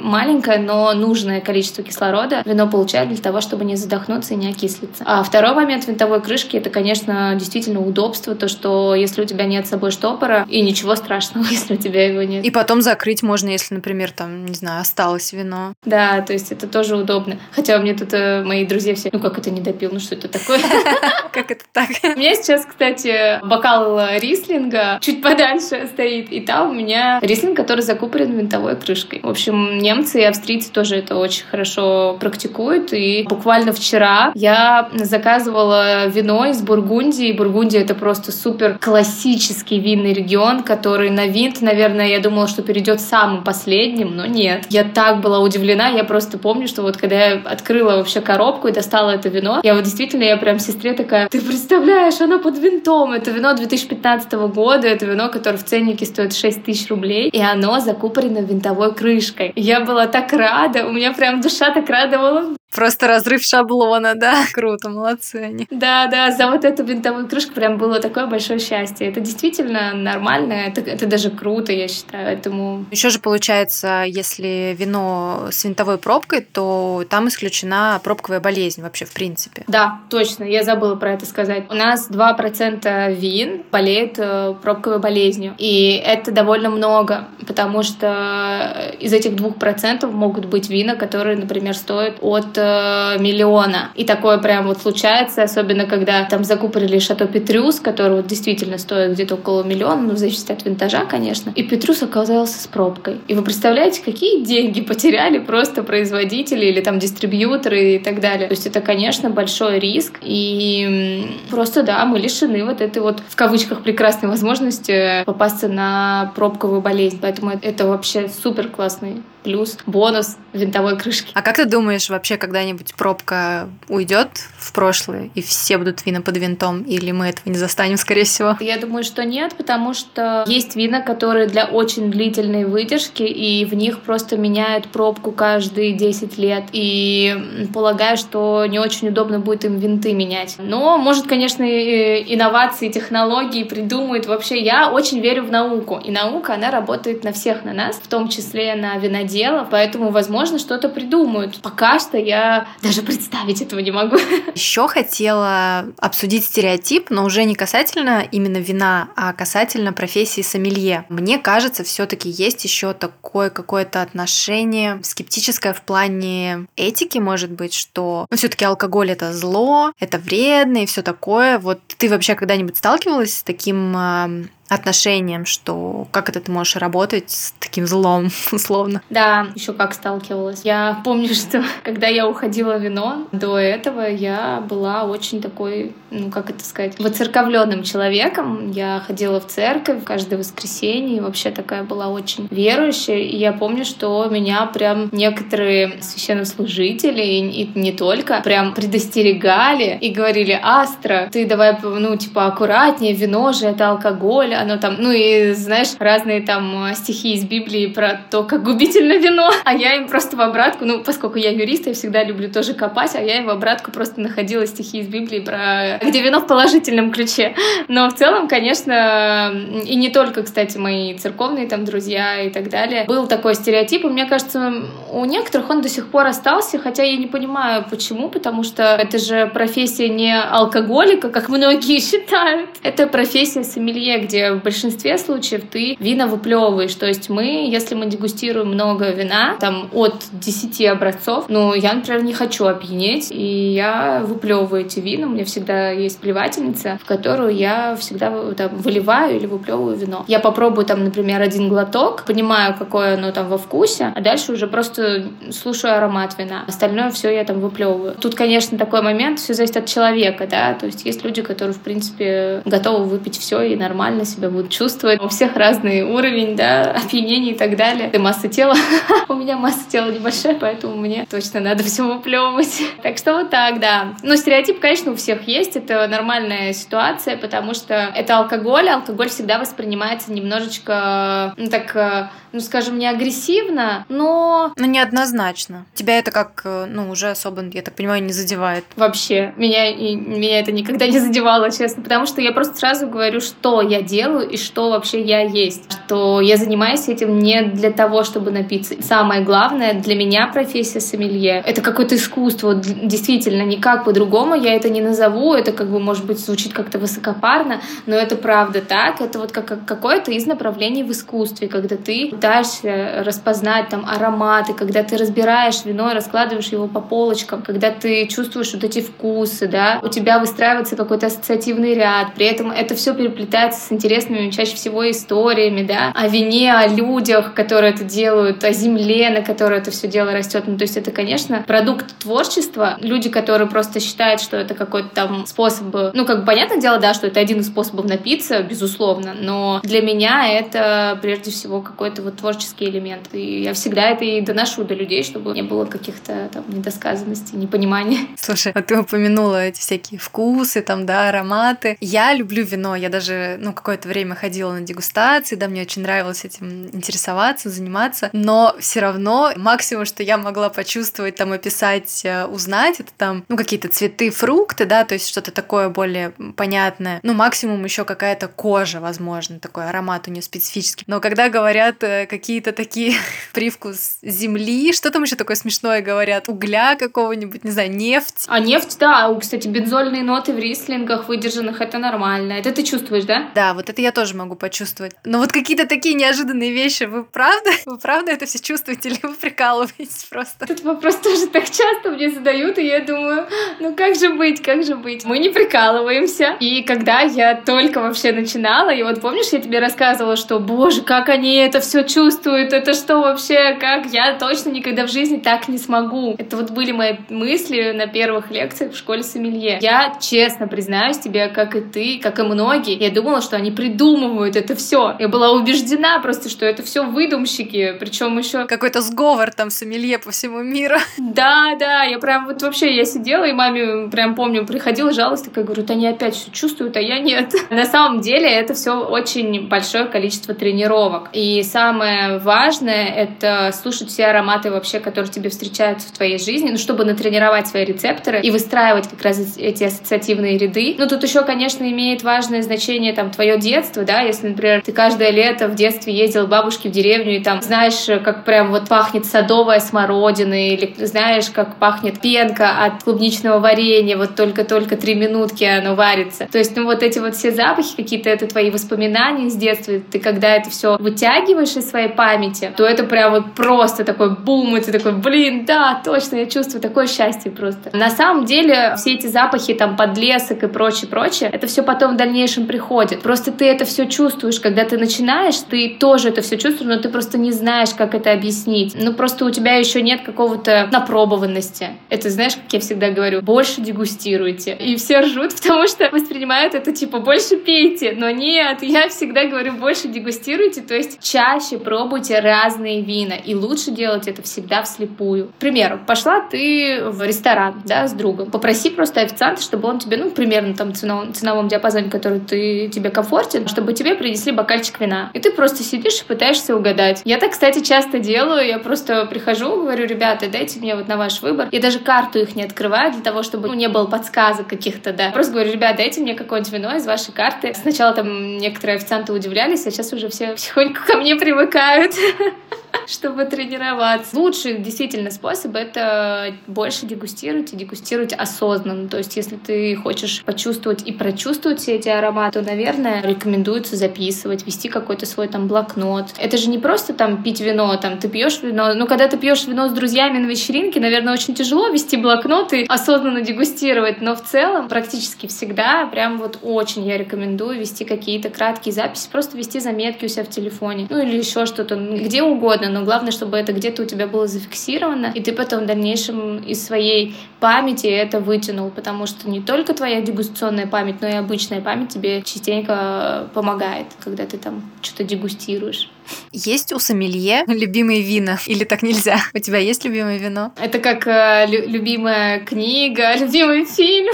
[0.00, 5.04] маленькое, но нужное количество кислорода вино получает для того, чтобы не задохнуться и не окислиться.
[5.06, 9.66] А второй момент винтовой крышки— это, конечно, действительно удобство, то, что если у тебя нет
[9.66, 12.44] с собой штопора, и ничего страшного, если у тебя его нет.
[12.44, 15.74] И потом закрыть можно, если, например, там, не знаю, осталось вино.
[15.84, 17.38] Да, то есть это тоже удобно.
[17.52, 20.14] Хотя у меня тут э, мои друзья все, ну как это не допил, ну что
[20.14, 20.60] это такое?
[21.32, 21.88] Как это так?
[22.02, 27.80] У меня сейчас, кстати, бокал рислинга чуть подальше стоит, и там у меня рислинг, который
[27.80, 29.20] закупорен винтовой крышкой.
[29.22, 36.06] В общем, немцы и австрийцы тоже это очень хорошо практикуют, и буквально вчера я заказывала
[36.06, 37.32] вино из Бургундии.
[37.32, 43.00] Бургундия— это просто супер классический винный регион, который на винт, наверное, я думала, что перейдет
[43.00, 44.66] самым последним, но нет.
[44.70, 48.72] Я так была удивлена, я просто помню, что вот когда я открыла вообще коробку и
[48.72, 53.12] достала это вино, я вот действительно, я прям сестре такая, ты представляешь, оно под винтом,
[53.12, 57.80] это вино 2015 года, это вино, которое в ценнике стоит 6 тысяч рублей, и оно
[57.80, 59.52] закупорено винтовой крышкой.
[59.56, 62.56] Я была так рада, у меня прям душа так радовала.
[62.76, 64.44] Просто разрыв шаблона, да?
[64.52, 65.66] Круто, молодцы они.
[65.70, 69.08] Да, да, за вот эту винтовую крышку прям было такое большое счастье.
[69.08, 72.36] Это действительно нормально, это, это даже круто, я считаю.
[72.36, 72.84] Этому...
[72.90, 79.12] Еще же получается, если вино с винтовой пробкой, то там исключена пробковая болезнь вообще в
[79.12, 79.64] принципе.
[79.68, 81.64] Да, точно, я забыла про это сказать.
[81.70, 85.54] У нас 2% вин болеют э, пробковой болезнью.
[85.58, 92.16] И это довольно много, потому что из этих 2% могут быть вина, которые, например, стоят
[92.20, 93.90] от э, миллиона.
[93.94, 99.12] И такое прям вот случается, особенно когда там закупорили Шато Петрюс, который вот действительно стоит
[99.12, 101.52] где-то около миллиона, ну, зависит от винтажа, конечно.
[101.54, 103.16] И Петрюс оказался с пробкой.
[103.28, 108.48] И вы представляете, какие деньги потеряли просто производители или там дистрибьюторы и так далее.
[108.48, 110.18] То есть это, конечно, большой риск.
[110.22, 116.80] И просто, да, мы лишены вот этой вот, в кавычках, прекрасной возможности попасться на пробковую
[116.80, 117.18] болезнь.
[117.20, 121.30] Поэтому это вообще супер классный плюс, бонус винтовой крышки.
[121.34, 124.28] А как ты думаешь, вообще когда-нибудь пробка уйдет
[124.58, 128.56] в прошлое, и все будут вина под винтом, или мы этого не застанем, скорее всего?
[128.58, 133.74] Я думаю, что нет, потому что есть вина, которые для очень длительной выдержки, и в
[133.74, 139.78] них просто меняют пробку каждые 10 лет, и полагаю, что не очень удобно будет им
[139.78, 140.56] винты менять.
[140.58, 144.26] Но, может, конечно, инновации, технологии придумают.
[144.26, 148.06] Вообще, я очень верю в науку, и наука, она работает на всех на нас, в
[148.08, 151.60] том числе на виноделах, дело, поэтому, возможно, что-то придумают.
[151.62, 154.16] Пока что я даже представить этого не могу.
[154.54, 161.04] Еще хотела обсудить стереотип, но уже не касательно именно вина, а касательно профессии сомелье.
[161.08, 168.26] Мне кажется, все-таки есть еще такое какое-то отношение скептическое в плане этики, может быть, что
[168.30, 171.58] ну, все-таки алкоголь это зло, это вредно и все такое.
[171.58, 177.54] Вот ты вообще когда-нибудь сталкивалась с таким отношением, что как это ты можешь работать с
[177.58, 179.02] таким злом, условно.
[179.10, 180.62] Да, еще как сталкивалась.
[180.64, 186.30] Я помню, что когда я уходила в вино, до этого я была очень такой, ну
[186.30, 188.70] как это сказать, воцерковленным человеком.
[188.70, 193.18] Я ходила в церковь каждое воскресенье, и вообще такая была очень верующая.
[193.18, 200.58] И я помню, что меня прям некоторые священнослужители, и не только, прям предостерегали и говорили,
[200.60, 205.88] Астра, ты давай, ну, типа, аккуратнее, вино же это алкоголь, оно там, ну и, знаешь,
[205.98, 210.36] разные там э, стихи из Библии про то, как губительно вино, а я им просто
[210.36, 213.50] в обратку, ну, поскольку я юрист, я всегда люблю тоже копать, а я им в
[213.50, 217.54] обратку просто находила стихи из Библии про где вино в положительном ключе.
[217.88, 219.52] Но в целом, конечно,
[219.84, 224.08] и не только, кстати, мои церковные там друзья и так далее, был такой стереотип, и
[224.08, 224.72] мне кажется,
[225.10, 229.18] у некоторых он до сих пор остался, хотя я не понимаю, почему, потому что это
[229.18, 232.70] же профессия не алкоголика, как многие считают.
[232.82, 236.94] Это профессия сомелье, где В большинстве случаев ты вина выплевываешь.
[236.94, 242.22] То есть мы, если мы дегустируем много вина, там от 10 образцов, ну, я, например,
[242.22, 245.26] не хочу опьянеть, и я выплевываю эти вина.
[245.26, 250.24] У меня всегда есть плевательница, в которую я всегда там, выливаю или выплевываю вино.
[250.28, 254.66] Я попробую там, например, один глоток, понимаю, какое оно там во вкусе, а дальше уже
[254.66, 256.64] просто слушаю аромат вина.
[256.66, 258.14] Остальное все я там выплевываю.
[258.20, 261.80] Тут, конечно, такой момент, все зависит от человека, да, то есть есть люди, которые, в
[261.80, 265.20] принципе, готовы выпить все и нормально себя будут чувствовать.
[265.20, 268.10] У всех разный уровень, да, опьянения и так далее.
[268.12, 268.74] И масса тела.
[269.28, 272.82] У меня масса тела небольшая, поэтому мне точно надо все выплевывать.
[273.02, 274.14] Так что вот так, да.
[274.22, 275.76] Но стереотип, конечно, у всех есть.
[275.76, 278.88] Это нормальная ситуация, потому что это алкоголь.
[278.88, 284.72] Алкоголь всегда воспринимается немножечко, ну так, э, ну скажем, не агрессивно, но...
[284.76, 285.86] Ну неоднозначно.
[285.94, 288.84] Тебя это как, э, ну уже особо, я так понимаю, не задевает.
[288.96, 289.54] Вообще.
[289.56, 292.02] Меня, и, меня это никогда не задевало, честно.
[292.02, 295.92] Потому что я просто сразу говорю, что я делаю и что вообще я есть.
[296.06, 298.94] Что я занимаюсь этим не для того, чтобы напиться.
[299.02, 302.74] Самое главное, для меня профессия сомелье— это какое-то искусство.
[302.74, 305.54] Действительно, никак по-другому я это не назову.
[305.54, 309.20] Это как бы, может быть, звучит как-то высокопарно, но это правда так.
[309.20, 315.02] Это вот как какое-то из направлений в искусстве, когда ты пытаешься распознать там ароматы, когда
[315.02, 320.08] ты разбираешь вино раскладываешь его по полочкам, когда ты чувствуешь вот эти вкусы, да, у
[320.08, 325.82] тебя выстраивается какой-то ассоциативный ряд, при этом это все переплетается с интересными чаще всего историями,
[325.82, 330.32] да, о вине, о людях, которые это делают, о земле, на которой это все дело
[330.32, 330.64] растет.
[330.66, 332.96] Ну, то есть это, конечно, продукт творчества.
[333.00, 337.14] Люди, которые просто считают, что это какой-то там способ, ну, как бы понятное дело, да,
[337.14, 342.36] что это один из способов напиться, безусловно, но для меня это прежде всего какой-то вот
[342.36, 343.28] творческий элемент.
[343.32, 348.20] И я всегда это и доношу до людей, чтобы не было каких-то там недосказанностей, непонимания.
[348.36, 351.96] Слушай, а ты упомянула эти всякие вкусы, там, да, ароматы.
[352.00, 356.44] Я люблю вино, я даже, ну, какое-то время ходила на дегустации, да, мне очень нравилось
[356.44, 363.00] этим интересоваться, заниматься, но все равно максимум, что я могла почувствовать, там, описать, э, узнать,
[363.00, 367.20] это там, ну, какие-то цветы, фрукты, да, то есть что-то такое более понятное.
[367.22, 371.04] Ну, максимум еще какая-то кожа, возможно, такой аромат у нее специфический.
[371.06, 373.14] Но когда говорят э, какие-то такие
[373.52, 376.48] привкус земли, что там еще такое смешное говорят?
[376.48, 378.44] Угля какого-нибудь, не знаю, нефть.
[378.48, 382.52] А нефть, да, кстати, бензольные ноты в рислингах выдержанных, это нормально.
[382.52, 383.48] Это ты чувствуешь, да?
[383.54, 385.14] Да, вот это я тоже могу почувствовать.
[385.24, 387.70] Но вот какие-то такие неожиданные вещи, вы правда?
[387.86, 390.64] Вы правда это все чувствуете или вы прикалываетесь просто?
[390.64, 393.46] Этот вопрос тоже так часто мне задают, и я думаю,
[393.80, 395.24] ну как же быть, как же быть?
[395.24, 396.56] Мы не прикалываемся.
[396.60, 401.28] И когда я только вообще начинала, и вот помнишь, я тебе рассказывала, что, боже, как
[401.28, 405.78] они это все чувствуют, это что вообще, как я точно никогда в жизни так не
[405.78, 406.34] смогу.
[406.38, 409.78] Это вот были мои мысли на первых лекциях в школе сомелье.
[409.80, 414.56] Я честно признаюсь тебе, как и ты, как и многие, я думала, что они придумывают
[414.56, 415.14] это все.
[415.18, 420.30] Я была убеждена просто, что это все выдумщики, причем еще какой-то сговор там сомелье по
[420.30, 420.96] всему миру.
[421.36, 425.64] Да, да, я прям вот вообще я сидела и маме прям помню приходила жалость такая,
[425.64, 427.52] говорю, вот они опять все чувствуют, а я нет.
[427.70, 431.28] На самом деле это все очень большое количество тренировок.
[431.32, 436.78] И самое важное— это слушать все ароматы вообще, которые тебе встречаются в твоей жизни, ну,
[436.78, 440.94] чтобы натренировать свои рецепторы и выстраивать как раз эти ассоциативные ряды.
[440.98, 445.30] Ну, тут еще, конечно, имеет важное значение там твое детство, да, если, например, ты каждое
[445.30, 449.26] лето в детстве ездил к бабушке в деревню и там знаешь, как прям вот пахнет
[449.26, 455.96] садовая смородина или знаешь, как пахнет пенка от клубничного варенья, вот только-только три минутки оно
[455.96, 456.46] варится.
[456.50, 460.20] То есть, ну, вот эти вот все запахи какие-то, это твои воспоминания с детства, ты
[460.20, 464.80] когда это все вытягиваешь из своей памяти, то это прям вот просто такой бум, и
[464.80, 467.90] ты такой, блин, да, точно, я чувствую такое счастье просто.
[467.92, 472.16] На самом деле, все эти запахи, там, подлесок и прочее, прочее, это все потом в
[472.16, 473.22] дальнейшем приходит.
[473.22, 477.08] Просто ты это все чувствуешь, когда ты начинаешь, ты тоже это все чувствуешь, но ты
[477.08, 478.94] просто не знаешь, как это объяснить.
[478.98, 481.90] Ну, просто у тебя еще нет какого-то напробованности.
[482.08, 484.76] Это, знаешь, как я всегда говорю, больше дегустируйте.
[484.78, 488.14] И все ржут, потому что воспринимают это типа больше пейте.
[488.16, 493.34] Но нет, я всегда говорю, больше дегустируйте, то есть чаще пробуйте разные вина.
[493.34, 495.48] И лучше делать это всегда вслепую.
[495.48, 498.50] К примеру, пошла ты в ресторан, да, с другом.
[498.50, 503.10] Попроси просто официанта, чтобы он тебе, ну, примерно там ценовом, ценовом диапазоне, который ты, тебе
[503.46, 505.30] комфортен, чтобы тебе принесли бокальчик вина.
[505.34, 507.22] И ты просто сидишь и пытаешься угадать.
[507.24, 508.66] Я так, кстати, часто делаю.
[508.66, 511.68] Я просто прихожу, говорю, ребята, дайте мне вот на ваш выбор.
[511.72, 515.30] Я даже карту их не открываю для того, чтобы ну, не было подсказок каких-то, да.
[515.30, 517.74] Просто говорю, ребят, дайте мне какое-нибудь вино из вашей карты.
[517.74, 522.14] Сначала там некоторые официанты удивлялись, а сейчас уже все потихоньку ко мне привыкают.
[523.06, 524.36] чтобы тренироваться.
[524.36, 529.08] Лучший действительно способ— это больше дегустировать и дегустировать осознанно.
[529.08, 534.66] То есть если ты хочешь почувствовать и прочувствовать все эти ароматы, то, наверное, рекомендуется записывать,
[534.66, 536.28] вести какой-то свой там блокнот.
[536.38, 538.94] Это же не просто там пить вино, там ты пьешь вино.
[538.94, 542.86] Ну, когда ты пьешь вино с друзьями на вечеринке, наверное, очень тяжело вести блокнот и
[542.88, 544.22] осознанно дегустировать.
[544.22, 549.58] Но в целом практически всегда прям вот очень я рекомендую вести какие-то краткие записи, просто
[549.58, 551.06] вести заметки у себя в телефоне.
[551.10, 555.26] Ну или еще что-то, где угодно, но главное, чтобы это где-то у тебя было зафиксировано,
[555.34, 560.22] и ты потом в дальнейшем из своей памяти это вытянул, потому что не только твоя
[560.22, 566.08] дегустационная память, но и обычная память тебе частенько помогает, когда ты там что-то дегустируешь.
[566.52, 568.58] Есть у сомелье любимые вина?
[568.66, 569.38] Или так нельзя?
[569.54, 570.72] У тебя есть любимое вино?
[570.80, 574.32] Это как э, лю- любимая книга, любимый фильм.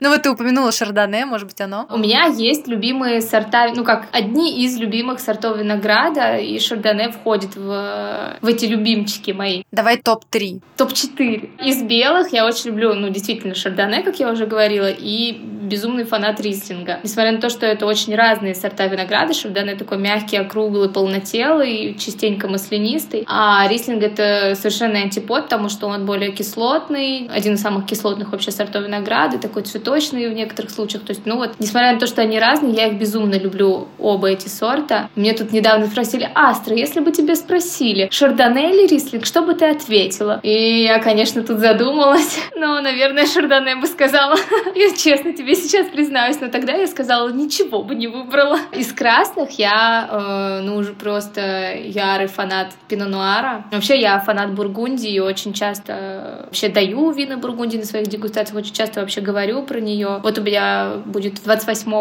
[0.00, 1.86] Ну вот ты упомянула шардоне, может быть, оно?
[1.90, 7.56] У меня есть любимые сорта, ну как одни из любимых сортов винограда, и шардоне входит
[7.56, 9.62] в, в эти любимчики мои.
[9.72, 10.60] Давай топ-3.
[10.76, 11.50] Топ-4.
[11.64, 16.40] Из белых я очень люблю, ну действительно, шардоне, как я уже говорила, и безумный фанат
[16.40, 17.00] рислинга.
[17.02, 20.88] Несмотря на то, что это очень разные сорта винограда, шардоне такой мягкий, округлый,
[21.18, 27.62] полнотелый, частенько маслянистый, а рислинг это совершенно антипод, потому что он более кислотный, один из
[27.62, 31.04] самых кислотных вообще сортов винограда, такой цветочный в некоторых случаях.
[31.04, 34.28] То есть, ну вот, несмотря на то, что они разные, я их безумно люблю, оба
[34.28, 35.10] эти сорта.
[35.14, 39.66] Мне тут недавно спросили, Астра, если бы тебе спросили, шардоне или рислинг, что бы ты
[39.66, 40.40] ответила?
[40.42, 44.36] И я, конечно, тут задумалась, но, наверное, шардоне бы сказала.
[44.74, 48.58] Я честно тебе сейчас признаюсь, но тогда я сказала, ничего бы не выбрала.
[48.72, 53.64] Из красных я, э, ну, уже просто ярый фанат пино-нуара.
[53.72, 58.74] Вообще, я фанат Бургундии и очень часто вообще даю вина Бургундии на своих дегустациях, очень
[58.74, 60.20] часто вообще говорю про нее.
[60.22, 61.92] Вот у меня будет 28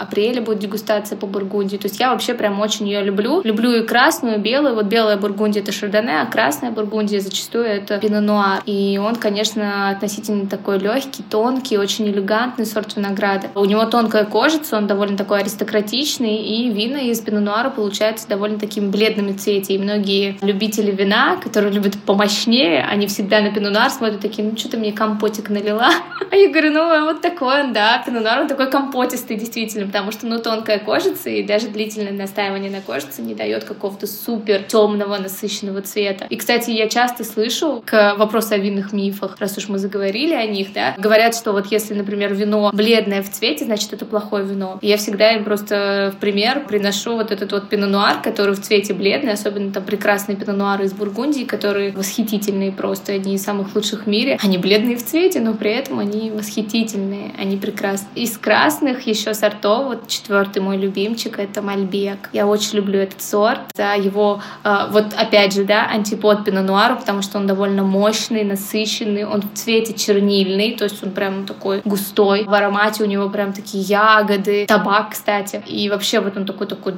[0.00, 1.76] апреля будет дегустация по Бургундии.
[1.76, 3.40] То есть я вообще прям очень ее люблю.
[3.42, 4.74] Люблю и красную, и белую.
[4.74, 8.62] Вот белая Бургундия— это шардоне, а красная Бургундия зачастую это пино-нуар.
[8.66, 13.48] И он, конечно, относительно такой легкий, тонкий, очень элегантный сорт винограда.
[13.54, 18.88] У него тонкая кожица, он довольно такой аристократичный, и вина из пино-нуара получаются довольно такими
[18.88, 19.74] бледными цвете.
[19.74, 24.70] И многие любители вина, которые любят помощнее, они всегда на пино-нуар смотрят такие, ну что
[24.70, 25.90] ты мне компотик налила?
[26.30, 30.26] А я говорю, ну вот такой он, да, пино-нуар, он такой компотистый действительно, потому что,
[30.26, 35.82] ну, тонкая кожица, и даже длительное настаивание на кожице не дает какого-то супер темного, насыщенного
[35.82, 36.26] цвета.
[36.30, 40.46] И, кстати, я часто слышу к вопросу о винных мифах, раз уж мы заговорили о
[40.46, 44.78] них, да, говорят, что вот если, например, вино бледное в цвете, значит, это плохое вино.
[44.82, 48.94] И я всегда им просто в пример приношу вот этот вот пино-нуар, который в цвете
[48.94, 54.06] бледный, особенно там прекрасные пино-нуары из Бургундии, которые восхитительные просто, одни из самых лучших в
[54.06, 54.38] мире.
[54.42, 58.08] Они бледные в цвете, но при этом они восхитительные, они прекрасны.
[58.14, 62.30] Из красных еще сортов, вот четвертый мой любимчик, это Мальбек.
[62.32, 67.22] Я очень люблю этот сорт за его, э, вот опять же, да, антипод пино-нуару, потому
[67.22, 72.44] что он довольно мощный, насыщенный, он в цвете чернильный, то есть он прям такой густой.
[72.44, 75.62] В аромате у него прям такие ягоды, табак, кстати.
[75.66, 76.94] И вообще вот он такой-такой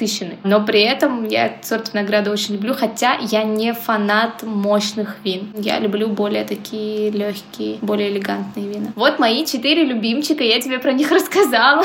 [0.00, 0.38] насыщенный-насыщенный.
[0.44, 5.52] Но при этом я сорт винограда очень люблю, хотя я не фанат мощных вин.
[5.56, 8.92] Я люблю более такие легкие, более элегантные вина.
[8.96, 11.84] Вот мои четыре любимчика, я тебе про них рассказала.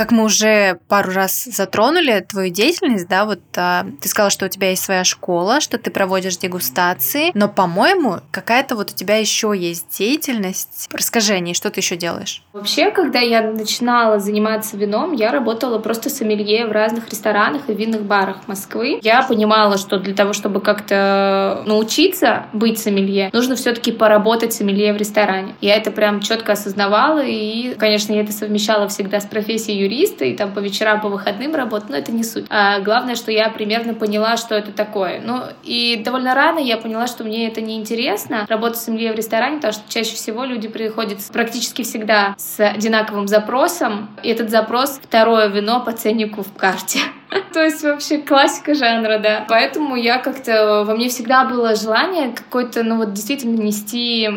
[0.00, 4.48] Как мы уже пару раз затронули твою деятельность, да, вот а, ты сказала, что у
[4.48, 9.52] тебя есть своя школа, что ты проводишь дегустации, но, по-моему, какая-то вот у тебя еще
[9.54, 10.88] есть деятельность.
[10.90, 12.42] Расскажи о ней, что ты еще делаешь?
[12.54, 18.00] Вообще, когда я начинала заниматься вином, я работала просто сомелье в разных ресторанах и винных
[18.00, 19.00] барах Москвы.
[19.02, 24.96] Я понимала, что для того, чтобы как-то научиться быть сомелье, нужно все-таки поработать сомелье в
[24.96, 25.56] ресторане.
[25.60, 30.36] Я это прям четко осознавала, и, конечно, я это совмещала всегда с профессией юриста и
[30.36, 32.46] там по вечерам, по выходным работать, но это не суть.
[32.48, 35.20] А главное, что я примерно поняла, что это такое.
[35.24, 39.56] Ну, и довольно рано я поняла, что мне это не интересно, работать с в ресторане,
[39.56, 45.46] потому что чаще всего люди приходят практически всегда с одинаковым запросом, и этот запрос— второе
[45.48, 46.98] вино по ценнику в карте.
[47.52, 49.44] То есть вообще классика жанра, да.
[49.48, 50.84] Поэтому я как-то...
[50.84, 54.28] Во мне всегда было желание какой-то, ну вот действительно нести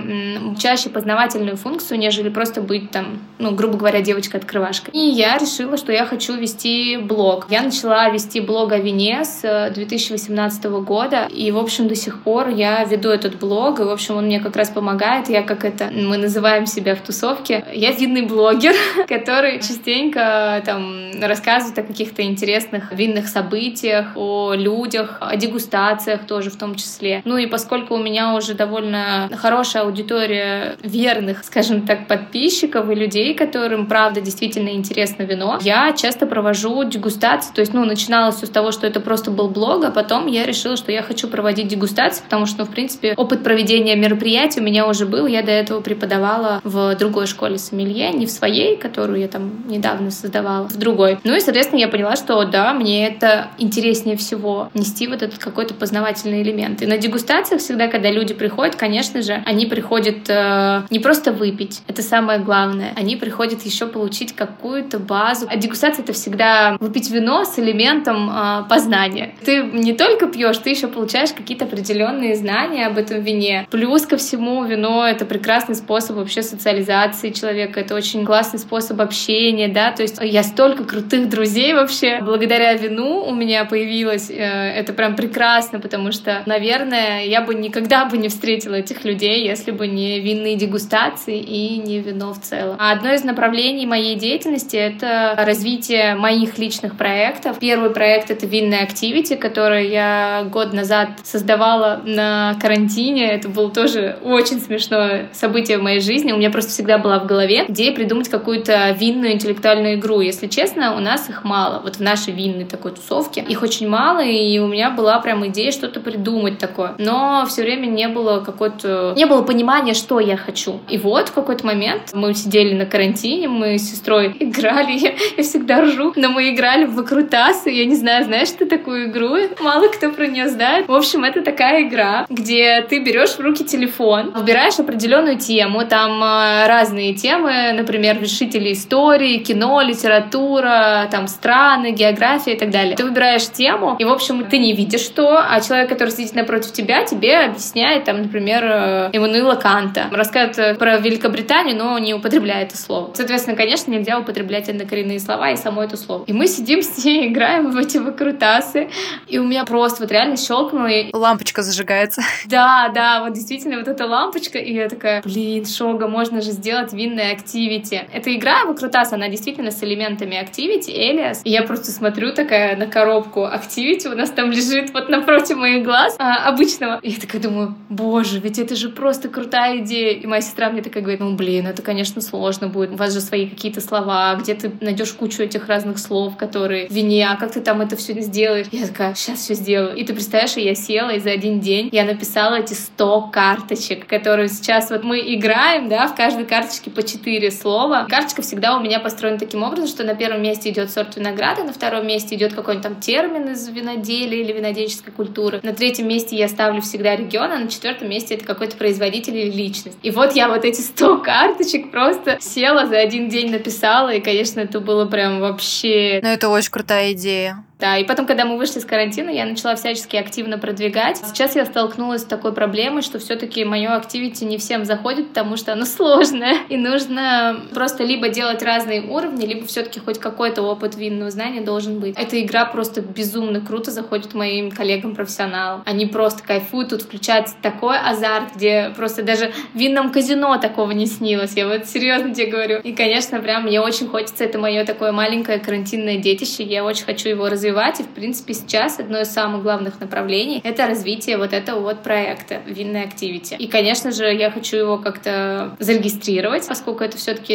[0.60, 4.94] чаще познавательную функцию, нежели просто быть там, ну, грубо говоря, девочкой-открывашкой.
[4.94, 7.48] И я решила, что я хочу вести блог.
[7.50, 12.50] Я начала вести блог о вине с 2018 года, и, в общем, до сих пор
[12.50, 15.30] я веду этот блог, и, в общем, он мне как раз помогает.
[15.30, 15.90] Я как это...
[15.94, 17.66] Мы называем себя в тусовке.
[17.74, 18.74] Я винный блогер,
[19.08, 26.50] который частенько там рассказывает о каких-то интересных разных винных событиях, о людях, о дегустациях тоже
[26.50, 27.22] в том числе.
[27.26, 33.34] Ну и поскольку у меня уже довольно хорошая аудитория верных, скажем так, подписчиков и людей,
[33.34, 37.54] которым правда действительно интересно вино, я часто провожу дегустации.
[37.54, 40.46] То есть, ну, начиналось все с того, что это просто был блог, а потом я
[40.46, 44.64] решила, что я хочу проводить дегустации, потому что, ну, в принципе, опыт проведения мероприятий у
[44.64, 45.28] меня уже был.
[45.28, 50.12] Я до этого преподавала в другой школе сомелье, не в своей, которую я там недавно
[50.12, 51.20] создавала, в другой.
[51.24, 55.74] Ну и, соответственно, я поняла, что да, мне это интереснее всего нести вот этот какой-то
[55.74, 56.82] познавательный элемент.
[56.82, 61.82] И на дегустациях всегда, когда люди приходят, конечно же, они приходят э, не просто выпить,
[61.88, 65.48] это самое главное, они приходят еще получить какую-то базу.
[65.50, 69.36] А дегустация— это всегда выпить вино с элементом э, познания.
[69.46, 73.68] Ты не только пьешь, ты еще получаешь какие-то определенные знания об этом вине.
[73.70, 79.68] Плюс ко всему, вино— это прекрасный способ вообще социализации человека, это очень классный способ общения,
[79.68, 82.20] да, то есть я столько крутых друзей вообще.
[82.22, 88.06] Благодаря вину у меня появилось, э, это прям прекрасно, потому что, наверное, я бы никогда
[88.06, 92.78] бы не встретила этих людей, если бы не винные дегустации и не вино в целом.
[92.80, 97.60] А одно из направлений моей деятельности— это развитие моих личных проектов.
[97.60, 103.32] Первый проект— это винная активити, который я год назад создавала на карантине.
[103.32, 106.32] Это было тоже очень смешное событие в моей жизни.
[106.32, 110.22] У меня просто всегда была в голове идея придумать какую-то винную интеллектуальную игру.
[110.22, 111.82] Если честно, у нас их мало.
[111.82, 115.72] Вот в нашей винной такой тусовке их очень мало, и у меня была прям идея
[115.72, 116.96] что-то придумать такое.
[116.98, 119.14] Но все время не было какой-то...
[119.16, 120.80] Не было понимания, что я хочу.
[120.90, 125.44] И вот в какой-то момент мы сидели на карантине, мы с сестрой играли, я, я
[125.44, 129.36] всегда ржу, но мы играли в выкрутасы, я не знаю, знаешь ты такую игру?
[129.62, 130.88] Мало кто про нее знает.
[130.88, 136.24] В общем, это такая игра, где ты берешь в руки телефон, выбираешь определенную тему, там
[136.24, 142.96] э, разные темы, например, вершители истории, кино, литература, там страны, география и так далее.
[142.96, 146.72] Ты выбираешь тему, и, в общем, ты не видишь что, а человек, который сидит напротив
[146.72, 150.10] тебя, тебе объясняет, там, например, э, Эммануила Канта.
[150.12, 153.12] Рассказывает про Великобританию, но не употребляет это слово.
[153.14, 156.24] Соответственно, конечно, нельзя употреблять однокоренные слова и само это слово.
[156.26, 158.90] И мы сидим с ней, играем в эти выкрутасы,
[159.28, 160.88] и у меня просто вот реально щелкнуло.
[160.88, 161.14] И...
[161.14, 162.22] Лампочка зажигается.
[162.46, 166.94] Да, да, вот действительно вот эта лампочка, и я такая, блин, шога, можно же сделать
[166.94, 168.02] винное активити.
[168.12, 171.42] Эта игра выкрутас, она действительно с элементами активити, Элиас.
[171.44, 175.84] И я просто смотрю такая на коробку активити, у нас там лежит вот напротив моих
[175.84, 177.00] глаз а, обычного.
[177.02, 180.14] И я такая думаю, боже, ведь это же просто крутая идея.
[180.14, 182.92] И моя сестра мне такая говорит, ну блин, это, конечно, сложно будет.
[182.92, 187.28] У вас же свои какие-то слова, где ты найдешь кучу этих разных слов, которые вине,
[187.30, 188.68] а как ты там это все сделаешь?
[188.72, 189.96] Я такая, сейчас все сделаю.
[189.96, 194.50] И ты представляешь, я села, и за один день я написала эти 100 карточек, которые
[194.50, 198.08] сейчас вот мы играем, да, в каждой карточке по 4 слова.
[198.10, 201.74] Карточка всегда у меня построена таким образом, что на первом месте идет сорт винограда, на
[201.74, 205.60] втором месте идет какой-нибудь там термин из виноделия или винодельческой культуры.
[205.64, 209.52] На третьем месте я ставлю всегда регион, а на четвертом месте это какой-то производитель или
[209.52, 209.98] личность.
[210.04, 214.60] И вот я вот эти 100 карточек просто села за один день написала, и, конечно,
[214.60, 216.20] это было прям вообще...
[216.24, 217.64] Ну, это очень крутая идея.
[217.84, 221.18] Да, и потом, когда мы вышли с карантина, я начала всячески активно продвигать.
[221.18, 225.74] Сейчас я столкнулась с такой проблемой, что все-таки мое активити не всем заходит, потому что
[225.74, 226.60] оно сложное.
[226.70, 232.00] И нужно просто либо делать разные уровни, либо все-таки хоть какой-то опыт винного знания должен
[232.00, 232.18] быть.
[232.18, 235.84] Эта игра просто безумно круто заходит моим коллегам-профессионалам.
[235.86, 241.06] Они просто кайфуют, тут включается такой азарт, где просто даже в винном казино такого не
[241.06, 241.52] снилось.
[241.58, 242.80] Я вот серьезно тебе говорю.
[242.80, 247.28] И, конечно, прям мне очень хочется, это мое такое маленькое карантинное детище, я очень хочу
[247.28, 248.00] его развивать развивать.
[248.00, 252.62] И, в принципе, сейчас одно из самых главных направлений— это развитие вот этого вот проекта
[252.66, 253.58] «Винный Activity».
[253.58, 257.54] И, конечно же, я хочу его как-то зарегистрировать, поскольку это все таки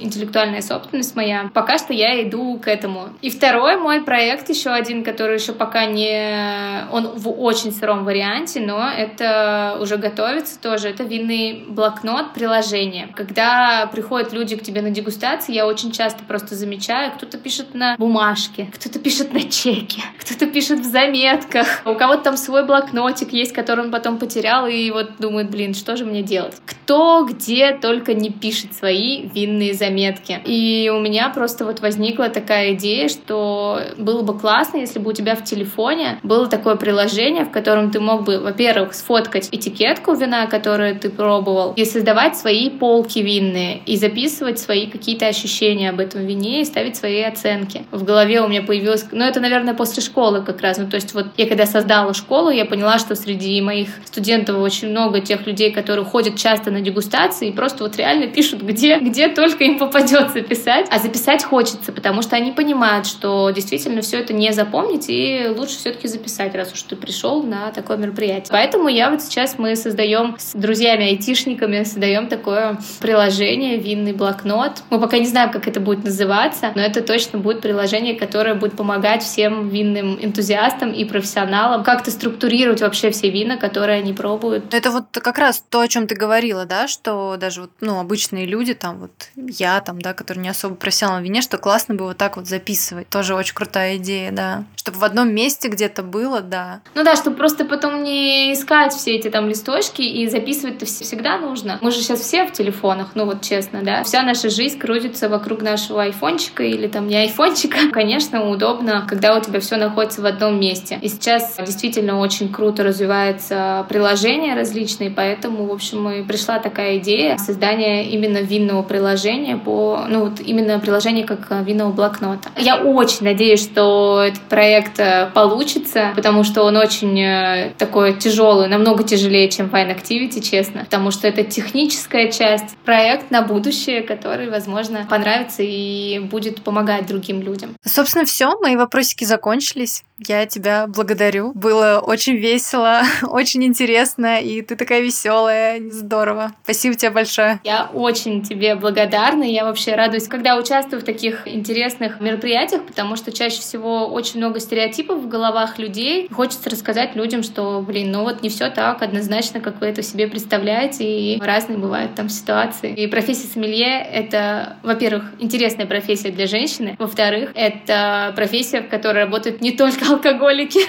[0.00, 1.50] интеллектуальная собственность моя.
[1.54, 3.10] Пока что я иду к этому.
[3.22, 6.86] И второй мой проект, еще один, который еще пока не...
[6.92, 10.88] Он в очень сыром варианте, но это уже готовится тоже.
[10.88, 13.08] Это винный блокнот, приложение.
[13.14, 17.96] Когда приходят люди к тебе на дегустации, я очень часто просто замечаю, кто-то пишет на
[17.96, 23.52] бумажке, кто-то пишет на чеки, кто-то пишет в заметках, у кого-то там свой блокнотик есть,
[23.52, 26.54] который он потом потерял и вот думает, блин, что же мне делать?
[26.64, 30.40] Кто где только не пишет свои винные заметки.
[30.44, 35.12] И у меня просто вот возникла такая идея, что было бы классно, если бы у
[35.12, 40.46] тебя в телефоне было такое приложение, в котором ты мог бы, во-первых, сфоткать этикетку вина,
[40.46, 46.26] которую ты пробовал, и создавать свои полки винные, и записывать свои какие-то ощущения об этом
[46.26, 47.84] вине, и ставить свои оценки.
[47.90, 50.78] В голове у меня появилось, ну это, наверное, после школы как раз.
[50.78, 54.90] Ну, то есть вот я когда создала школу, я поняла, что среди моих студентов очень
[54.90, 59.28] много тех людей, которые ходят часто на дегустации и просто вот реально пишут, где, где
[59.28, 60.86] только им попадется писать.
[60.90, 65.76] А записать хочется, потому что они понимают, что действительно все это не запомнить, и лучше
[65.76, 68.48] все-таки записать, раз уж ты пришел на такое мероприятие.
[68.50, 74.82] Поэтому я вот сейчас мы создаем с друзьями-айтишниками, создаем такое приложение, винный блокнот.
[74.90, 78.76] Мы пока не знаем, как это будет называться, но это точно будет приложение, которое будет
[78.76, 84.72] помогать всем винным энтузиастам и профессионалам как-то структурировать вообще все вина, которые они пробуют.
[84.74, 88.46] Это вот как раз то, о чем ты говорила, да, что даже вот, ну, обычные
[88.46, 92.04] люди, там вот я там, да, который не особо профессионал в вине, что классно бы
[92.04, 93.08] вот так вот записывать.
[93.08, 94.64] Тоже очень крутая идея, да.
[94.76, 96.80] Чтобы в одном месте где-то было, да.
[96.94, 101.78] Ну да, чтобы просто потом не искать все эти там листочки и записывать-то всегда нужно.
[101.80, 104.02] Мы же сейчас все в телефонах, ну вот честно, да.
[104.02, 107.78] Вся наша жизнь крутится вокруг нашего айфончика или там не айфончика.
[107.92, 110.98] Конечно, удобно, когда у тебя все находится в одном месте.
[111.02, 117.36] И сейчас действительно очень круто развивается приложение различные, поэтому, в общем, и пришла такая идея
[117.38, 122.50] создания именно винного приложения по, ну вот именно приложение как винного блокнота.
[122.56, 128.68] Я очень надеюсь, что этот проект э, получится, потому что он очень э, такой тяжелый,
[128.68, 134.50] намного тяжелее, чем Fine Activity, честно, потому что это техническая часть, проект на будущее, который,
[134.50, 137.76] возможно, понравится и будет помогать другим людям.
[137.84, 138.76] Собственно, все, мои
[139.10, 140.04] вопросики закончились.
[140.26, 141.52] Я тебя благодарю.
[141.54, 146.52] Было очень весело, очень интересно, и ты такая веселая, здорово.
[146.64, 147.60] Спасибо тебе большое.
[147.64, 149.44] Я очень тебе благодарна.
[149.44, 154.60] Я вообще радуюсь, когда участвую в таких интересных мероприятиях, потому что чаще всего очень много
[154.60, 156.28] стереотипов в головах людей.
[156.30, 160.28] Хочется рассказать людям, что, блин, ну вот не все так однозначно, как вы это себе
[160.28, 162.92] представляете, и разные бывают там ситуации.
[162.92, 169.60] И профессия сомелье— это, во-первых, интересная профессия для женщины, во-вторых, это профессия, в которой работают
[169.60, 170.80] не только алкоголики.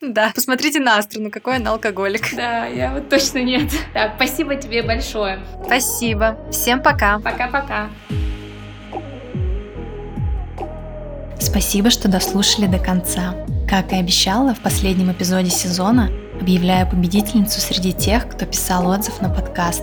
[0.00, 2.34] Да, посмотрите на Астру, какой она алкоголик.
[2.36, 3.70] Да, я вот точно нет.
[3.92, 5.40] Так, спасибо тебе большое.
[5.64, 6.38] Спасибо.
[6.50, 7.18] Всем пока.
[7.18, 7.88] Пока-пока.
[11.38, 13.34] Спасибо, что дослушали до конца.
[13.68, 16.10] Как и обещала, в последнем эпизоде сезона
[16.40, 19.82] объявляю победительницу среди тех, кто писал отзыв на подкаст.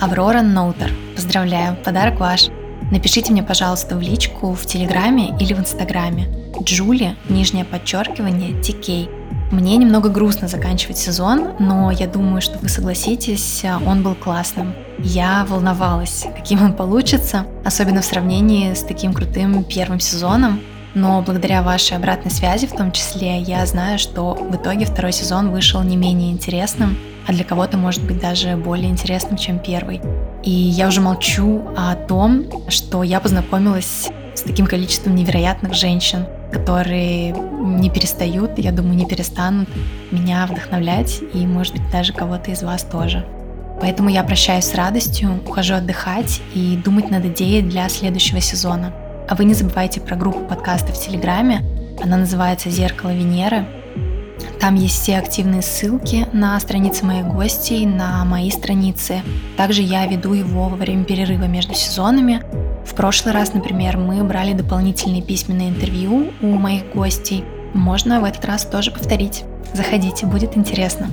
[0.00, 0.90] Аврора Ноутер.
[1.14, 2.48] Поздравляю, подарок ваш.
[2.90, 6.43] Напишите мне, пожалуйста, в личку в Телеграме или в Инстаграме.
[6.62, 9.08] Джули, нижнее подчеркивание, Тикей.
[9.50, 14.74] Мне немного грустно заканчивать сезон, но я думаю, что вы согласитесь, он был классным.
[14.98, 20.60] Я волновалась, каким он получится, особенно в сравнении с таким крутым первым сезоном.
[20.94, 25.50] Но благодаря вашей обратной связи в том числе, я знаю, что в итоге второй сезон
[25.50, 26.96] вышел не менее интересным,
[27.26, 30.00] а для кого-то может быть даже более интересным, чем первый.
[30.44, 37.32] И я уже молчу о том, что я познакомилась с таким количеством невероятных женщин, которые
[37.32, 39.68] не перестают, я думаю, не перестанут
[40.10, 43.24] меня вдохновлять и, может быть, даже кого-то из вас тоже.
[43.80, 48.92] Поэтому я прощаюсь с радостью, ухожу отдыхать и думать над идеей для следующего сезона.
[49.28, 51.62] А вы не забывайте про группу подкаста в Телеграме.
[52.02, 53.66] Она называется «Зеркало Венеры».
[54.60, 59.22] Там есть все активные ссылки на страницы моих гостей, на мои страницы.
[59.56, 62.42] Также я веду его во время перерыва между сезонами.
[62.84, 67.44] В прошлый раз, например, мы брали дополнительные письменные интервью у моих гостей.
[67.72, 69.44] Можно в этот раз тоже повторить.
[69.72, 71.08] Заходите, будет интересно.